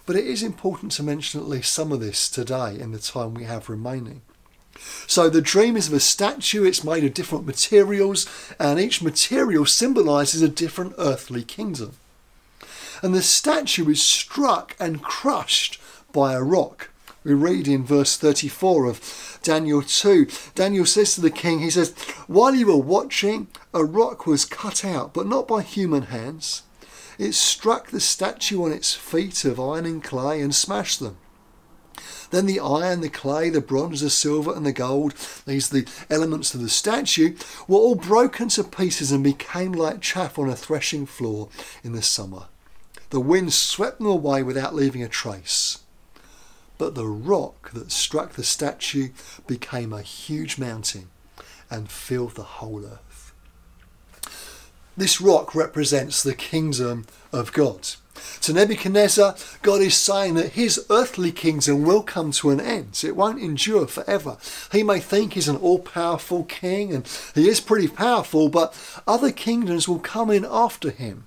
But 0.05 0.15
it 0.15 0.25
is 0.25 0.43
important 0.43 0.91
to 0.93 1.03
mention 1.03 1.39
at 1.39 1.47
least 1.47 1.73
some 1.73 1.91
of 1.91 2.01
this 2.01 2.29
today 2.29 2.77
in 2.79 2.91
the 2.91 2.99
time 2.99 3.33
we 3.33 3.45
have 3.45 3.69
remaining. 3.69 4.21
So 5.07 5.29
the 5.29 5.41
dream 5.41 5.77
is 5.77 5.87
of 5.87 5.93
a 5.93 5.99
statue, 5.99 6.63
it's 6.63 6.83
made 6.83 7.03
of 7.03 7.13
different 7.13 7.45
materials, 7.45 8.27
and 8.59 8.79
each 8.79 9.01
material 9.01 9.65
symbolises 9.65 10.41
a 10.41 10.49
different 10.49 10.95
earthly 10.97 11.43
kingdom 11.43 11.93
and 13.01 13.13
the 13.13 13.21
statue 13.21 13.89
is 13.89 14.01
struck 14.01 14.75
and 14.79 15.01
crushed 15.01 15.79
by 16.11 16.33
a 16.33 16.43
rock. 16.43 16.89
We 17.23 17.33
read 17.33 17.67
in 17.67 17.83
verse 17.83 18.17
34 18.17 18.85
of 18.85 19.39
Daniel 19.43 19.83
2. 19.83 20.27
Daniel 20.55 20.85
says 20.85 21.15
to 21.15 21.21
the 21.21 21.29
king, 21.29 21.59
he 21.59 21.69
says, 21.69 21.91
While 22.27 22.55
you 22.55 22.67
were 22.67 22.77
watching, 22.77 23.47
a 23.73 23.83
rock 23.85 24.25
was 24.25 24.43
cut 24.43 24.83
out, 24.83 25.13
but 25.13 25.27
not 25.27 25.47
by 25.47 25.61
human 25.61 26.03
hands. 26.03 26.63
It 27.19 27.33
struck 27.33 27.89
the 27.89 27.99
statue 27.99 28.63
on 28.63 28.71
its 28.71 28.95
feet 28.95 29.45
of 29.45 29.59
iron 29.59 29.85
and 29.85 30.03
clay 30.03 30.41
and 30.41 30.55
smashed 30.55 30.99
them. 30.99 31.17
Then 32.31 32.45
the 32.45 32.59
iron, 32.59 33.01
the 33.01 33.09
clay, 33.09 33.49
the 33.49 33.61
bronze, 33.61 34.01
the 34.01 34.09
silver, 34.09 34.55
and 34.55 34.65
the 34.65 34.71
gold, 34.71 35.13
these 35.45 35.69
the 35.69 35.87
elements 36.09 36.55
of 36.55 36.61
the 36.61 36.69
statue, 36.69 37.35
were 37.67 37.77
all 37.77 37.95
broken 37.95 38.47
to 38.49 38.63
pieces 38.63 39.11
and 39.11 39.23
became 39.23 39.73
like 39.73 40.01
chaff 40.01 40.39
on 40.39 40.49
a 40.49 40.55
threshing 40.55 41.05
floor 41.05 41.49
in 41.83 41.91
the 41.91 42.01
summer. 42.01 42.45
The 43.11 43.19
wind 43.19 43.51
swept 43.51 43.97
them 43.97 44.07
away 44.07 44.41
without 44.41 44.73
leaving 44.73 45.03
a 45.03 45.09
trace. 45.09 45.79
But 46.77 46.95
the 46.95 47.07
rock 47.07 47.71
that 47.73 47.91
struck 47.91 48.33
the 48.33 48.43
statue 48.43 49.09
became 49.45 49.91
a 49.91 50.01
huge 50.01 50.57
mountain 50.57 51.09
and 51.69 51.91
filled 51.91 52.35
the 52.35 52.43
whole 52.43 52.85
earth. 52.85 53.33
This 54.95 55.19
rock 55.19 55.53
represents 55.53 56.23
the 56.23 56.33
kingdom 56.33 57.05
of 57.33 57.51
God. 57.51 57.89
To 58.41 58.53
Nebuchadnezzar, 58.53 59.35
God 59.61 59.81
is 59.81 59.97
saying 59.97 60.35
that 60.35 60.53
his 60.53 60.85
earthly 60.89 61.33
kingdom 61.33 61.83
will 61.83 62.03
come 62.03 62.31
to 62.33 62.49
an 62.49 62.61
end. 62.61 63.01
It 63.03 63.17
won't 63.17 63.41
endure 63.41 63.87
forever. 63.87 64.37
He 64.71 64.83
may 64.83 64.99
think 64.99 65.33
he's 65.33 65.49
an 65.49 65.57
all 65.57 65.79
powerful 65.79 66.45
king, 66.45 66.93
and 66.93 67.05
he 67.35 67.49
is 67.49 67.59
pretty 67.59 67.89
powerful, 67.89 68.47
but 68.47 68.73
other 69.05 69.33
kingdoms 69.33 69.87
will 69.87 69.99
come 69.99 70.31
in 70.31 70.45
after 70.45 70.91
him 70.91 71.25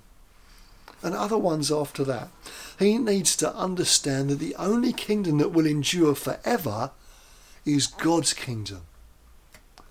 and 1.05 1.15
other 1.15 1.37
ones 1.37 1.71
after 1.71 2.03
that. 2.03 2.29
He 2.79 2.97
needs 2.97 3.35
to 3.37 3.55
understand 3.55 4.29
that 4.29 4.39
the 4.39 4.55
only 4.55 4.91
kingdom 4.91 5.37
that 5.37 5.51
will 5.51 5.67
endure 5.67 6.15
forever 6.15 6.91
is 7.63 7.87
God's 7.87 8.33
kingdom, 8.33 8.81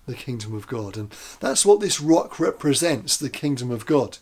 the 0.07 0.15
kingdom 0.15 0.55
of 0.55 0.67
God. 0.67 0.97
And 0.97 1.15
that's 1.41 1.65
what 1.65 1.81
this 1.81 2.01
rock 2.01 2.41
represents 2.41 3.17
the 3.17 3.31
kingdom 3.31 3.71
of 3.71 3.87
God. 3.87 4.19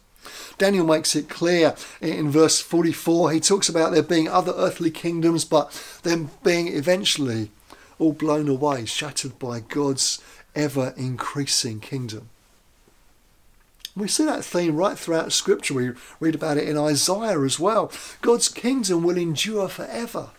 Daniel 0.58 0.86
makes 0.86 1.16
it 1.16 1.28
clear 1.28 1.74
in 2.00 2.30
verse 2.30 2.60
44. 2.60 3.32
He 3.32 3.40
talks 3.40 3.68
about 3.68 3.92
there 3.92 4.02
being 4.02 4.28
other 4.28 4.52
earthly 4.54 4.90
kingdoms, 4.90 5.44
but 5.44 5.72
them 6.02 6.30
being 6.44 6.68
eventually 6.68 7.50
all 7.98 8.12
blown 8.12 8.48
away, 8.48 8.84
shattered 8.84 9.38
by 9.38 9.60
God's 9.60 10.22
ever 10.54 10.92
increasing 10.96 11.80
kingdom. 11.80 12.28
We 13.94 14.08
see 14.08 14.24
that 14.24 14.44
theme 14.44 14.76
right 14.76 14.98
throughout 14.98 15.32
Scripture. 15.32 15.74
We 15.74 15.92
read 16.18 16.34
about 16.34 16.56
it 16.56 16.68
in 16.68 16.78
Isaiah 16.78 17.40
as 17.40 17.60
well. 17.60 17.92
God's 18.22 18.48
kingdom 18.48 19.02
will 19.02 19.18
endure 19.18 19.68
forever. 19.68 20.30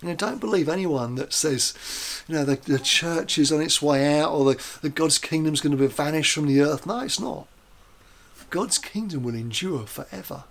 You 0.00 0.08
know, 0.08 0.14
don't 0.14 0.40
believe 0.40 0.68
anyone 0.68 1.16
that 1.16 1.34
says, 1.34 1.74
you 2.26 2.34
know, 2.34 2.44
the, 2.44 2.56
the 2.56 2.78
church 2.78 3.36
is 3.36 3.52
on 3.52 3.60
its 3.60 3.82
way 3.82 4.18
out 4.18 4.32
or 4.32 4.54
the, 4.54 4.78
the 4.80 4.88
God's 4.88 5.18
kingdom 5.18 5.52
is 5.52 5.60
going 5.60 5.76
to 5.76 5.82
be 5.82 5.86
vanished 5.86 6.32
from 6.32 6.46
the 6.46 6.62
earth. 6.62 6.86
No, 6.86 7.00
it's 7.00 7.20
not. 7.20 7.46
God's 8.48 8.78
kingdom 8.78 9.22
will 9.22 9.34
endure 9.34 9.86
forever. 9.86 10.44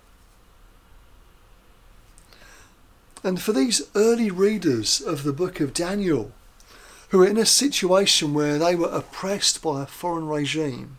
And 3.22 3.42
for 3.42 3.52
these 3.52 3.82
early 3.94 4.30
readers 4.30 5.00
of 5.00 5.24
the 5.24 5.32
book 5.32 5.60
of 5.60 5.74
Daniel, 5.74 6.32
who 7.10 7.22
are 7.22 7.26
in 7.26 7.36
a 7.36 7.44
situation 7.44 8.32
where 8.32 8.58
they 8.58 8.76
were 8.76 8.88
oppressed 8.88 9.60
by 9.60 9.82
a 9.82 9.86
foreign 9.86 10.28
regime, 10.28 10.96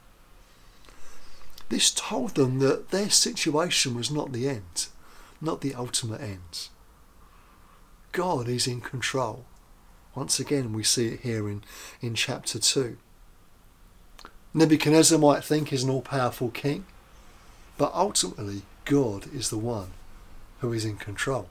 this 1.71 1.89
told 1.89 2.35
them 2.35 2.59
that 2.59 2.89
their 2.89 3.09
situation 3.09 3.95
was 3.95 4.11
not 4.11 4.33
the 4.33 4.47
end, 4.47 4.87
not 5.39 5.61
the 5.61 5.73
ultimate 5.73 6.19
end. 6.19 6.67
God 8.11 8.49
is 8.49 8.67
in 8.67 8.81
control. 8.81 9.45
Once 10.13 10.37
again, 10.37 10.73
we 10.73 10.83
see 10.83 11.07
it 11.07 11.21
here 11.21 11.47
in, 11.47 11.63
in 12.01 12.13
chapter 12.13 12.59
2. 12.59 12.97
Nebuchadnezzar 14.53 15.17
might 15.17 15.45
think 15.45 15.69
he's 15.69 15.83
an 15.83 15.89
all 15.89 16.01
powerful 16.01 16.49
king, 16.49 16.85
but 17.77 17.93
ultimately, 17.93 18.63
God 18.83 19.33
is 19.33 19.49
the 19.49 19.57
one 19.57 19.91
who 20.59 20.73
is 20.73 20.83
in 20.83 20.97
control. 20.97 21.47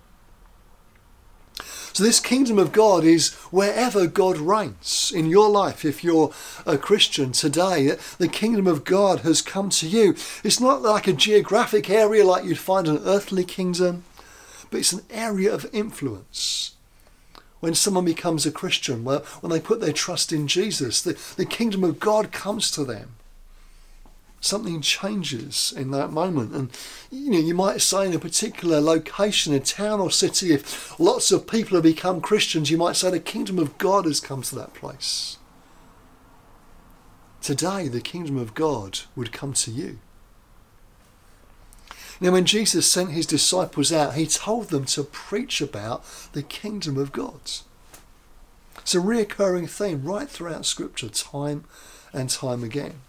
So, 1.93 2.05
this 2.05 2.21
kingdom 2.21 2.59
of 2.59 2.73
God 2.73 3.05
is 3.05 3.35
wherever 3.51 4.07
God 4.07 4.39
reigns 4.39 5.13
in 5.15 5.27
your 5.27 5.49
life. 5.49 5.85
If 5.85 6.05
you're 6.05 6.33
a 6.67 6.79
Christian 6.79 7.33
today, 7.33 7.97
the 8.19 8.29
kingdom 8.29 8.67
of 8.67 8.85
God 8.85 9.21
has 9.21 9.43
come 9.43 9.71
to 9.71 9.89
you. 9.89 10.15
It's 10.45 10.61
not 10.61 10.83
like 10.83 11.07
a 11.07 11.13
geographic 11.13 11.91
area 11.91 12.25
like 12.25 12.45
you'd 12.45 12.59
find 12.59 12.89
an 12.89 13.01
earthly 13.05 13.45
kingdom, 13.45 14.05
but 14.71 14.81
it's 14.81 14.93
an 14.93 15.05
area 15.11 15.53
of 15.53 15.67
influence. 15.73 16.77
When 17.61 17.75
someone 17.75 18.07
becomes 18.07 18.47
a 18.47 18.53
Christian, 18.53 19.05
when 19.05 19.23
they 19.43 19.61
put 19.61 19.81
their 19.81 19.93
trust 19.93 20.33
in 20.33 20.47
Jesus, 20.49 21.03
the, 21.03 21.19
the 21.37 21.45
kingdom 21.45 21.85
of 21.85 22.01
God 22.01 22.33
comes 22.33 22.71
to 22.71 22.85
them 22.85 23.17
something 24.41 24.81
changes 24.81 25.73
in 25.77 25.91
that 25.91 26.11
moment. 26.11 26.55
And 26.55 26.71
you 27.11 27.31
know, 27.31 27.39
you 27.39 27.55
might 27.55 27.83
say 27.83 28.07
in 28.07 28.15
a 28.15 28.19
particular 28.19 28.81
location, 28.81 29.53
a 29.53 29.61
town 29.61 30.01
or 30.01 30.11
city, 30.11 30.53
if 30.53 30.99
lots 30.99 31.31
of 31.31 31.47
people 31.47 31.77
have 31.77 31.85
become 31.85 32.21
Christians, 32.21 32.71
you 32.71 32.79
might 32.79 32.97
say 32.97 33.11
the 33.11 33.21
kingdom 33.21 33.59
of 33.59 33.77
God 33.79 34.07
has 34.07 34.21
come 34.21 34.43
to 34.43 34.55
that 34.57 34.75
place. 34.75 35.37
Today, 37.43 37.89
the 37.89 38.01
kingdom 38.01 38.37
of 38.37 38.55
God 38.55 39.01
would 39.17 39.33
come 39.33 39.53
to 39.55 39.71
you. 39.71 39.99
Now, 42.21 42.33
when 42.33 42.45
Jesus 42.45 42.91
sent 42.91 43.13
his 43.13 43.25
disciples 43.25 43.91
out, 43.93 44.15
he 44.15 44.27
told 44.27 44.69
them 44.69 44.85
to 44.87 45.05
preach 45.05 45.63
about 45.63 46.05
the 46.33 46.43
kingdom 46.43 46.99
of 46.99 47.13
God. 47.13 47.41
It's 48.79 48.95
a 48.95 48.99
reoccurring 48.99 49.71
theme 49.71 50.05
right 50.05 50.29
throughout 50.29 50.67
Scripture, 50.67 51.09
time 51.09 51.65
and 52.13 52.29
time 52.29 52.63
again. 52.63 53.01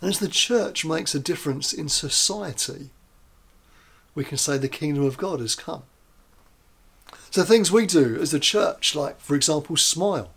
And 0.00 0.10
as 0.10 0.18
the 0.18 0.28
church 0.28 0.84
makes 0.84 1.14
a 1.14 1.20
difference 1.20 1.72
in 1.72 1.88
society, 1.88 2.90
we 4.14 4.24
can 4.24 4.38
say 4.38 4.56
the 4.56 4.68
kingdom 4.68 5.04
of 5.04 5.18
God 5.18 5.40
has 5.40 5.54
come. 5.54 5.82
So 7.30 7.44
things 7.44 7.70
we 7.70 7.86
do 7.86 8.16
as 8.20 8.30
the 8.30 8.40
church, 8.40 8.94
like 8.94 9.20
for 9.20 9.36
example, 9.36 9.76
smile, 9.76 10.30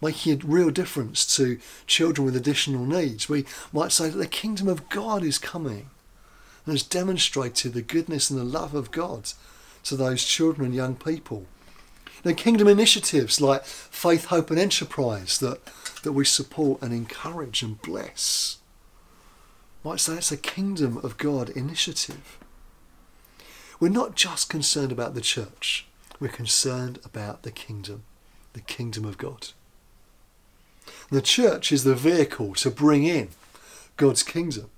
making 0.00 0.34
a 0.34 0.46
real 0.46 0.70
difference 0.70 1.36
to 1.36 1.58
children 1.86 2.24
with 2.24 2.36
additional 2.36 2.84
needs. 2.84 3.28
We 3.28 3.46
might 3.72 3.92
say 3.92 4.10
that 4.10 4.18
the 4.18 4.26
kingdom 4.26 4.68
of 4.68 4.88
God 4.88 5.24
is 5.24 5.38
coming 5.38 5.88
and 6.64 6.74
has 6.74 6.82
demonstrated 6.82 7.72
the 7.72 7.82
goodness 7.82 8.30
and 8.30 8.38
the 8.38 8.44
love 8.44 8.74
of 8.74 8.90
God 8.90 9.32
to 9.84 9.96
those 9.96 10.24
children 10.24 10.66
and 10.66 10.74
young 10.74 10.94
people. 10.94 11.46
Now, 12.24 12.32
kingdom 12.32 12.68
initiatives 12.68 13.40
like 13.40 13.64
Faith, 13.64 14.26
Hope 14.26 14.50
and 14.50 14.58
Enterprise 14.58 15.38
that, 15.38 15.60
that 16.02 16.12
we 16.12 16.24
support 16.24 16.80
and 16.80 16.92
encourage 16.92 17.62
and 17.62 17.80
bless. 17.82 18.58
Might 19.84 20.00
say 20.00 20.14
it's 20.14 20.32
a 20.32 20.38
kingdom 20.38 20.96
of 20.98 21.18
God 21.18 21.50
initiative. 21.50 22.38
We're 23.78 23.90
not 23.90 24.14
just 24.14 24.48
concerned 24.48 24.90
about 24.90 25.14
the 25.14 25.20
church, 25.20 25.86
we're 26.18 26.28
concerned 26.28 26.98
about 27.04 27.42
the 27.42 27.50
kingdom, 27.50 28.04
the 28.54 28.60
kingdom 28.60 29.04
of 29.04 29.18
God. 29.18 29.48
The 31.10 31.20
church 31.20 31.72
is 31.72 31.84
the 31.84 31.94
vehicle 31.94 32.54
to 32.54 32.70
bring 32.70 33.04
in 33.04 33.28
God's 33.98 34.22
kingdom. 34.22 34.70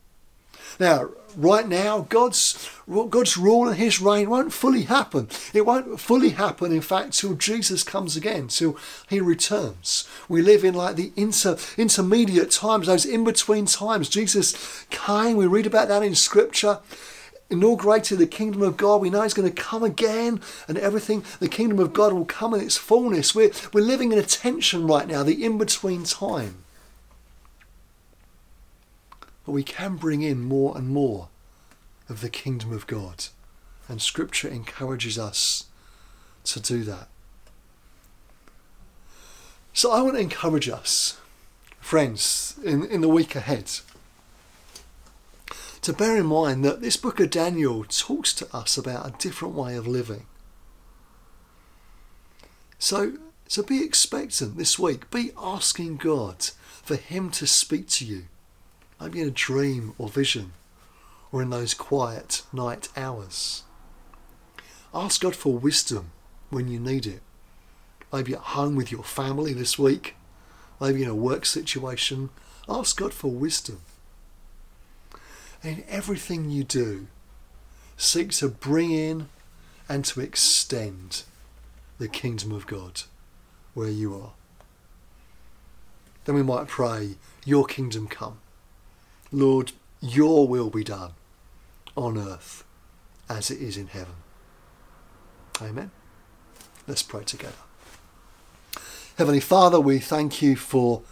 Now, 0.78 1.10
right 1.36 1.66
now, 1.68 2.06
God's 2.08 2.70
God's 2.88 3.36
rule 3.36 3.68
and 3.68 3.76
His 3.76 4.00
reign 4.00 4.30
won't 4.30 4.52
fully 4.52 4.82
happen. 4.82 5.28
It 5.52 5.66
won't 5.66 6.00
fully 6.00 6.30
happen, 6.30 6.72
in 6.72 6.80
fact, 6.80 7.18
till 7.18 7.34
Jesus 7.34 7.82
comes 7.82 8.16
again, 8.16 8.48
till 8.48 8.76
He 9.08 9.20
returns. 9.20 10.08
We 10.28 10.42
live 10.42 10.64
in 10.64 10.74
like 10.74 10.96
the 10.96 11.12
inter, 11.16 11.56
intermediate 11.76 12.50
times, 12.50 12.86
those 12.86 13.06
in 13.06 13.24
between 13.24 13.66
times. 13.66 14.08
Jesus 14.08 14.86
came. 14.90 15.36
We 15.36 15.46
read 15.46 15.66
about 15.66 15.88
that 15.88 16.02
in 16.02 16.14
Scripture 16.14 16.80
inaugurated 17.48 18.18
the 18.18 18.26
kingdom 18.26 18.62
of 18.62 18.76
God. 18.76 19.00
We 19.00 19.10
know 19.10 19.22
He's 19.22 19.34
going 19.34 19.48
to 19.48 19.62
come 19.62 19.84
again 19.84 20.40
and 20.66 20.76
everything. 20.78 21.24
The 21.38 21.48
kingdom 21.48 21.78
of 21.78 21.92
God 21.92 22.12
will 22.12 22.24
come 22.24 22.54
in 22.54 22.60
its 22.60 22.76
fullness. 22.76 23.36
We're, 23.36 23.52
we're 23.72 23.84
living 23.84 24.10
in 24.10 24.18
a 24.18 24.24
tension 24.24 24.86
right 24.86 25.06
now, 25.06 25.22
the 25.22 25.44
in 25.44 25.56
between 25.56 26.02
time. 26.02 26.64
But 29.46 29.52
we 29.52 29.62
can 29.62 29.96
bring 29.96 30.22
in 30.22 30.42
more 30.42 30.76
and 30.76 30.88
more 30.88 31.28
of 32.08 32.20
the 32.20 32.28
kingdom 32.28 32.72
of 32.72 32.86
God. 32.86 33.26
And 33.88 34.02
Scripture 34.02 34.48
encourages 34.48 35.18
us 35.18 35.64
to 36.44 36.60
do 36.60 36.82
that. 36.84 37.08
So 39.72 39.92
I 39.92 40.02
want 40.02 40.16
to 40.16 40.20
encourage 40.20 40.68
us, 40.68 41.18
friends, 41.80 42.58
in, 42.64 42.84
in 42.84 43.00
the 43.00 43.08
week 43.08 43.36
ahead 43.36 43.70
to 45.86 45.92
bear 45.92 46.16
in 46.16 46.26
mind 46.26 46.64
that 46.64 46.80
this 46.80 46.96
book 46.96 47.20
of 47.20 47.30
Daniel 47.30 47.84
talks 47.84 48.32
to 48.32 48.56
us 48.56 48.76
about 48.76 49.06
a 49.06 49.18
different 49.18 49.54
way 49.54 49.76
of 49.76 49.86
living. 49.86 50.26
So, 52.76 53.18
so 53.46 53.62
be 53.62 53.84
expectant 53.84 54.56
this 54.56 54.80
week. 54.80 55.08
Be 55.12 55.30
asking 55.40 55.98
God 55.98 56.50
for 56.82 56.96
Him 56.96 57.30
to 57.30 57.46
speak 57.46 57.86
to 57.90 58.04
you, 58.04 58.24
maybe 59.00 59.20
in 59.20 59.28
a 59.28 59.32
dream 59.32 59.94
or 59.98 60.08
vision, 60.08 60.52
or 61.32 61.42
in 61.42 61.50
those 61.50 61.74
quiet 61.74 62.42
night 62.52 62.88
hours. 62.96 63.64
Ask 64.94 65.20
God 65.20 65.36
for 65.36 65.58
wisdom 65.58 66.10
when 66.50 66.68
you 66.68 66.80
need 66.80 67.06
it. 67.06 67.20
Maybe 68.12 68.34
at 68.34 68.40
home 68.40 68.76
with 68.76 68.92
your 68.92 69.02
family 69.02 69.52
this 69.52 69.78
week, 69.78 70.16
maybe 70.80 71.02
in 71.02 71.08
a 71.08 71.14
work 71.14 71.44
situation. 71.44 72.30
Ask 72.68 72.96
God 72.96 73.12
for 73.12 73.30
wisdom 73.30 73.80
in 75.66 75.84
everything 75.88 76.50
you 76.50 76.64
do, 76.64 77.06
seek 77.96 78.30
to 78.30 78.48
bring 78.48 78.92
in 78.92 79.28
and 79.88 80.04
to 80.04 80.20
extend 80.20 81.22
the 81.98 82.08
kingdom 82.08 82.52
of 82.52 82.66
God 82.66 83.02
where 83.74 83.88
you 83.88 84.14
are. 84.14 84.32
Then 86.24 86.34
we 86.34 86.42
might 86.42 86.68
pray, 86.68 87.16
Your 87.44 87.64
kingdom 87.64 88.08
come. 88.08 88.38
Lord, 89.32 89.72
Your 90.00 90.46
will 90.46 90.70
be 90.70 90.84
done 90.84 91.12
on 91.96 92.18
earth 92.18 92.64
as 93.28 93.50
it 93.50 93.60
is 93.60 93.76
in 93.76 93.88
heaven. 93.88 94.14
Amen. 95.60 95.90
Let's 96.86 97.02
pray 97.02 97.24
together. 97.24 97.54
Heavenly 99.18 99.40
Father, 99.40 99.80
we 99.80 99.98
thank 99.98 100.42
you 100.42 100.56
for 100.56 101.02